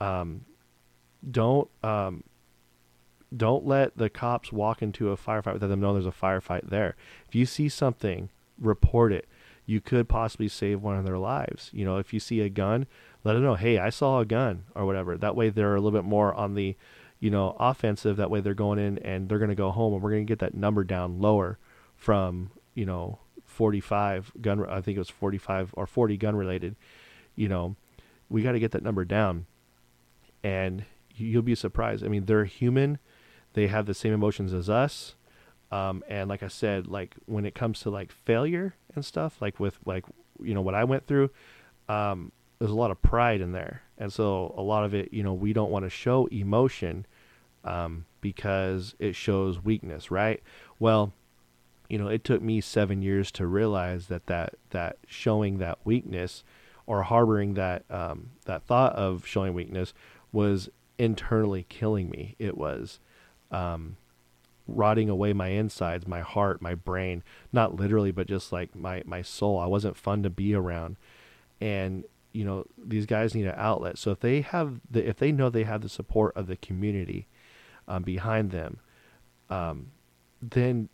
[0.00, 0.46] Um,
[1.28, 2.24] don't um,
[3.36, 6.96] don't let the cops walk into a firefight without them know there's a firefight there.
[7.28, 9.26] If you see something, report it.
[9.64, 11.70] You could possibly save one of their lives.
[11.72, 12.86] You know, if you see a gun,
[13.24, 15.16] let them know, hey, I saw a gun or whatever.
[15.16, 16.76] That way they're a little bit more on the,
[17.20, 18.16] you know, offensive.
[18.16, 20.30] That way they're going in and they're going to go home and we're going to
[20.30, 21.58] get that number down lower
[21.96, 23.18] from, you know,
[23.52, 26.74] 45 gun I think it was 45 or 40 gun related.
[27.36, 27.76] You know
[28.28, 29.46] we got to get that number down.
[30.42, 32.04] And you'll be surprised.
[32.04, 32.98] I mean they're human.
[33.52, 35.14] They have the same emotions as us.
[35.70, 39.60] Um, and like I said like when it comes to like failure and stuff like
[39.60, 40.04] with like
[40.42, 41.30] you know what I went through
[41.88, 42.32] um,
[42.62, 45.32] there's a lot of pride in there and so a lot of it you know
[45.32, 47.04] we don't want to show emotion
[47.64, 50.42] um, because it shows weakness right
[50.78, 51.12] well
[51.92, 56.42] you know, it took me seven years to realize that that that showing that weakness
[56.86, 59.92] or harboring that um, that thought of showing weakness
[60.32, 62.34] was internally killing me.
[62.38, 62.98] It was
[63.50, 63.98] um,
[64.66, 67.22] rotting away my insides, my heart, my brain.
[67.52, 69.58] Not literally, but just like my my soul.
[69.58, 70.96] I wasn't fun to be around,
[71.60, 73.98] and you know these guys need an outlet.
[73.98, 77.26] So if they have the if they know they have the support of the community
[77.86, 78.78] um, behind them,
[79.50, 79.92] um,
[80.40, 80.88] then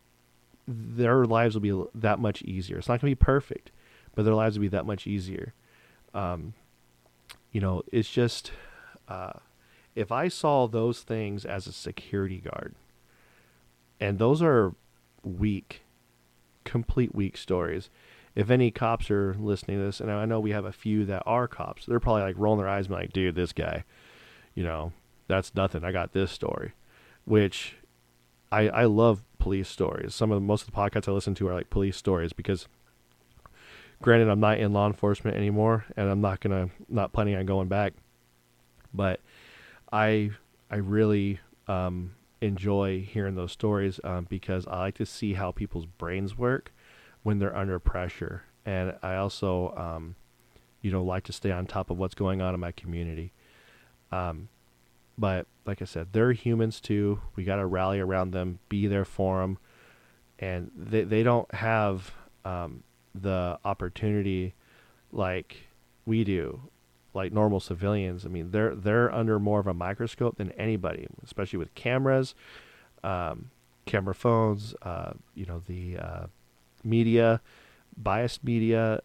[0.67, 2.79] their lives will be that much easier.
[2.79, 3.71] It's not going to be perfect,
[4.15, 5.55] but their lives will be that much easier.
[6.13, 6.55] Um,
[7.53, 8.53] you know, it's just
[9.09, 9.33] uh,
[9.95, 12.75] if I saw those things as a security guard,
[13.99, 14.75] and those are
[15.23, 15.83] weak,
[16.65, 17.91] complete weak stories
[18.39, 21.25] if any cops are listening to this, and I know we have a few that
[21.27, 23.83] are cops, they're probably like rolling their eyes and like, dude, this guy,
[24.55, 24.93] you know,
[25.27, 25.83] that's nothing.
[25.83, 26.73] I got this story,
[27.25, 27.75] which
[28.53, 30.15] I I love police stories.
[30.15, 32.69] Some of the, most of the podcasts I listen to are like police stories because,
[34.01, 37.67] granted, I'm not in law enforcement anymore, and I'm not gonna not planning on going
[37.67, 37.95] back,
[38.95, 39.19] but
[39.91, 40.31] I
[40.71, 45.87] I really um, enjoy hearing those stories um, because I like to see how people's
[45.87, 46.71] brains work
[47.29, 48.43] when they're under pressure.
[48.65, 50.15] And I also, um,
[50.81, 53.35] you know, like to stay on top of what's going on in my community.
[54.11, 54.49] Um,
[55.19, 57.21] but like I said, they're humans too.
[57.37, 59.59] We got to rally around them, be there for them,
[60.39, 62.15] and they they don't have
[62.47, 62.83] um,
[63.15, 64.55] the opportunity
[65.13, 65.69] like
[66.07, 66.63] we do,
[67.13, 68.25] like normal civilians.
[68.25, 72.35] I mean, they're they're under more of a microscope than anybody, especially with cameras,
[73.05, 73.51] um,
[73.85, 74.75] camera phones.
[74.81, 76.27] Uh, you know the uh,
[76.89, 77.41] media,
[77.97, 79.01] biased media,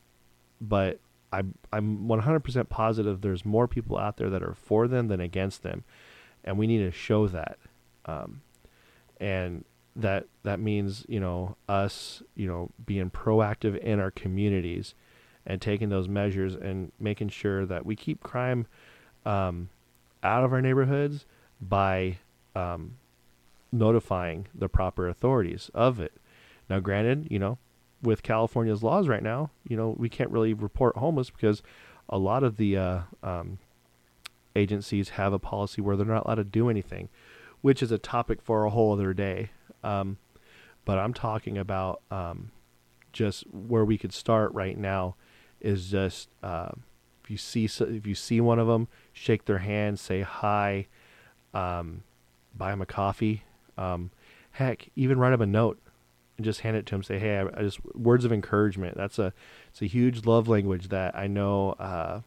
[0.61, 0.99] but
[1.31, 5.63] I'm I'm 100% positive there's more people out there that are for them than against
[5.63, 5.83] them,
[6.43, 7.57] and we need to show that.
[8.05, 8.41] Um,
[9.19, 9.65] and
[9.95, 14.95] that that means you know us you know being proactive in our communities
[15.45, 18.65] and taking those measures and making sure that we keep crime
[19.25, 19.69] um,
[20.23, 21.25] out of our neighborhoods
[21.61, 22.17] by
[22.55, 22.95] um,
[23.71, 26.13] notifying the proper authorities of it.
[26.69, 27.57] Now, granted, you know,
[28.03, 31.63] with California's laws right now, you know, we can't really report homeless because
[32.09, 33.57] a lot of the uh, um,
[34.55, 37.09] agencies have a policy where they're not allowed to do anything,
[37.61, 39.51] which is a topic for a whole other day.
[39.83, 40.17] Um,
[40.85, 42.51] but I'm talking about um,
[43.13, 45.15] just where we could start right now
[45.61, 46.69] is just uh,
[47.23, 50.87] if you see if you see one of them, shake their hand, say hi,
[51.53, 52.03] um,
[52.55, 53.43] buy them a coffee.
[53.77, 54.11] Um,
[54.51, 55.79] heck, even write them a note
[56.41, 57.03] just hand it to him.
[57.03, 58.97] Say, hey, I, I just words of encouragement.
[58.97, 59.33] That's a
[59.69, 62.21] it's a huge love language that I know uh,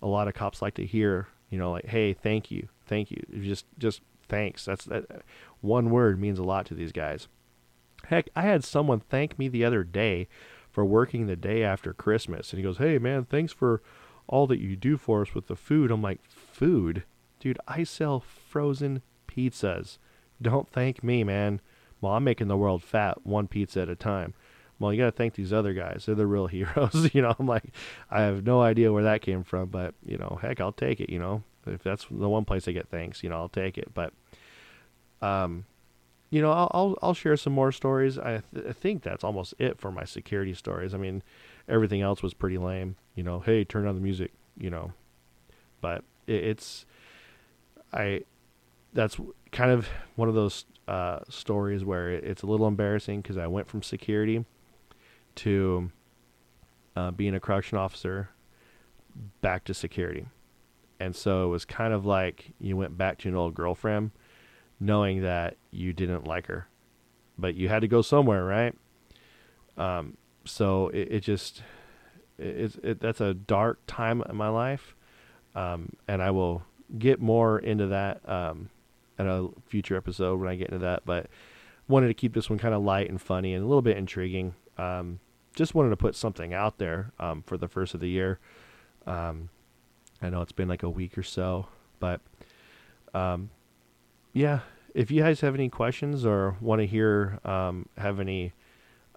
[0.00, 1.28] a lot of cops like to hear.
[1.50, 3.22] You know, like, hey, thank you, thank you.
[3.40, 4.64] Just just thanks.
[4.64, 5.22] That's that
[5.60, 7.28] one word means a lot to these guys.
[8.04, 10.28] Heck, I had someone thank me the other day
[10.70, 13.82] for working the day after Christmas, and he goes, "Hey, man, thanks for
[14.28, 17.04] all that you do for us with the food." I'm like, "Food,
[17.40, 19.98] dude, I sell frozen pizzas.
[20.40, 21.60] Don't thank me, man."
[22.06, 24.32] Well, I'm making the world fat one pizza at a time.
[24.78, 26.04] Well, you got to thank these other guys.
[26.06, 27.12] They're the real heroes.
[27.12, 27.64] you know, I'm like,
[28.08, 31.10] I have no idea where that came from, but, you know, heck, I'll take it,
[31.10, 31.42] you know.
[31.66, 33.92] If that's the one place I get thanks, you know, I'll take it.
[33.92, 34.12] But,
[35.20, 35.64] um,
[36.30, 38.18] you know, I'll, I'll, I'll share some more stories.
[38.20, 40.94] I, th- I think that's almost it for my security stories.
[40.94, 41.24] I mean,
[41.68, 42.94] everything else was pretty lame.
[43.16, 44.92] You know, hey, turn on the music, you know.
[45.80, 46.86] But it, it's,
[47.92, 48.22] I,
[48.92, 49.16] that's
[49.50, 53.68] kind of one of those uh, stories where it's a little embarrassing because I went
[53.68, 54.44] from security
[55.36, 55.90] to
[56.94, 58.30] uh, being a correction officer
[59.40, 60.26] back to security.
[60.98, 64.12] And so it was kind of like you went back to an old girlfriend
[64.80, 66.68] knowing that you didn't like her,
[67.38, 68.74] but you had to go somewhere, right?
[69.76, 71.62] Um, so it, it just,
[72.38, 74.94] it, it, that's a dark time in my life.
[75.54, 76.62] Um, and I will
[76.98, 78.70] get more into that um,
[79.18, 81.04] at a future episode when I get into that.
[81.04, 81.28] But
[81.88, 84.54] wanted to keep this one kind of light and funny and a little bit intriguing.
[84.78, 85.20] Um,
[85.54, 88.38] just wanted to put something out there um, for the first of the year.
[89.06, 89.48] Um,
[90.20, 91.66] I know it's been like a week or so,
[92.00, 92.20] but
[93.14, 93.50] um,
[94.32, 94.60] yeah.
[94.94, 98.54] If you guys have any questions or want to hear, um, have any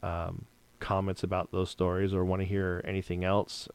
[0.03, 0.45] um,
[0.81, 3.69] comments about those stories or want to hear anything else,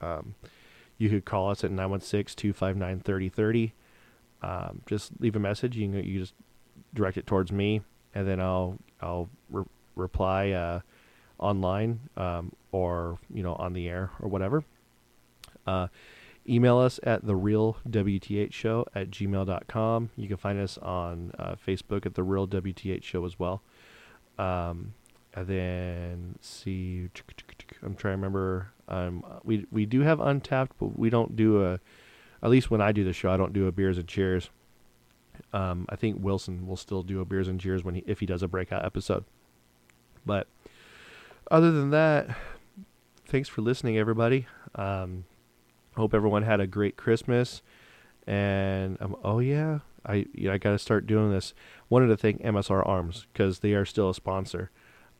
[0.98, 3.74] you could call us at 916 259 3030
[4.45, 5.76] um, just leave a message.
[5.76, 6.34] You can you just
[6.92, 7.80] direct it towards me,
[8.14, 9.64] and then I'll I'll re-
[9.97, 10.80] reply uh,
[11.38, 14.64] online um, or you know on the air or whatever.
[15.66, 15.88] Uh,
[16.47, 20.11] email us at the real WTH show at gmail.com.
[20.14, 23.62] You can find us on uh, Facebook at the real WTH show as well.
[24.38, 24.92] Um,
[25.32, 27.09] and then see,
[27.82, 28.72] I'm trying to remember.
[28.88, 31.80] Um, we we do have Untappd but we don't do a
[32.45, 34.51] at least when I do the show, I don't do a beers and cheers.
[35.53, 38.26] Um, I think Wilson will still do a beers and cheers when he if he
[38.26, 39.24] does a breakout episode.
[40.26, 40.47] But
[41.51, 42.36] other than that,
[43.26, 44.47] thanks for listening, everybody.
[44.74, 45.24] Um,
[45.97, 47.62] Hope everyone had a great Christmas.
[48.26, 51.55] And um, oh yeah, I you know, I got to start doing this.
[51.88, 54.70] Wanted to thank MSR Arms because they are still a sponsor.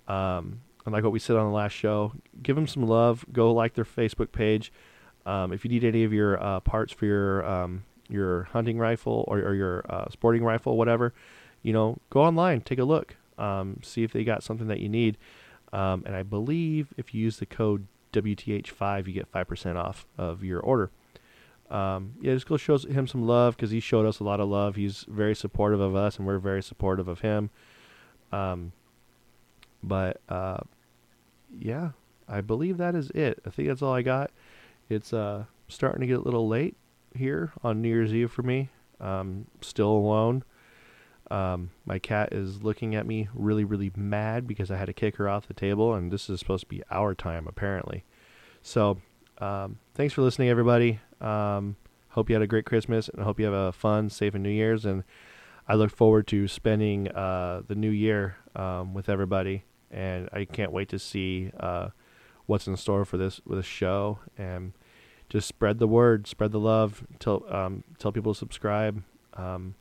[0.09, 2.13] Um, and like what we said on the last show,
[2.43, 3.25] give them some love.
[3.33, 4.73] Go like their Facebook page.
[5.27, 9.25] Um, if you need any of your uh, parts for your um, your hunting rifle
[9.29, 11.15] or, or your uh, sporting rifle, whatever,
[11.63, 14.89] you know, go online, take a look, um, see if they got something that you
[14.89, 15.17] need.
[15.73, 20.07] Um, and I believe if you use the code WTH5, you get five percent off
[20.19, 20.91] of your order.
[21.71, 24.49] Um, yeah, just go show him some love because he showed us a lot of
[24.49, 24.77] love.
[24.77, 27.51] He's very supportive of us, and we're very supportive of him.
[28.31, 28.73] Um,
[29.83, 30.59] but uh,
[31.59, 31.91] yeah,
[32.29, 33.41] I believe that is it.
[33.47, 34.31] I think that's all I got.
[34.89, 36.77] It's uh, starting to get a little late
[37.15, 38.71] here on New Year's Eve for me.
[39.01, 40.45] Um, still alone.
[41.31, 45.17] Um, my cat is looking at me really, really mad because I had to kick
[45.17, 48.05] her off the table, and this is supposed to be our time apparently.
[48.63, 48.99] So,
[49.39, 51.01] um, thanks for listening, everybody.
[51.21, 51.77] Um,
[52.11, 54.43] hope you had a great Christmas, and I hope you have a fun, safe, and
[54.43, 54.85] New Year's.
[54.85, 55.03] And
[55.67, 59.65] I look forward to spending uh, the new year um, with everybody
[59.95, 61.91] and I can't wait to see uh,
[62.47, 64.73] what's in store for this with this show and
[65.29, 69.03] just spread the word, spread the love, tell um, tell people to subscribe.
[69.35, 69.75] Um,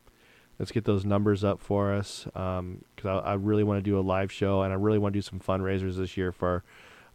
[0.58, 3.98] let's get those numbers up for us because um, I, I, really want to do
[3.98, 6.64] a live show and I really want to do some fundraisers this year for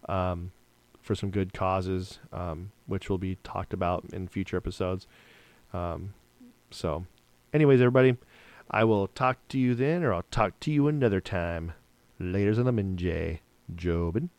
[0.07, 0.51] um,
[1.01, 5.07] for some good causes, um, which will be talked about in future episodes.
[5.73, 6.13] Um,
[6.71, 7.05] so,
[7.53, 8.15] anyways, everybody,
[8.69, 11.73] I will talk to you then, or I'll talk to you another time.
[12.21, 13.39] Laters on the Minjay.
[13.75, 14.29] Jobin.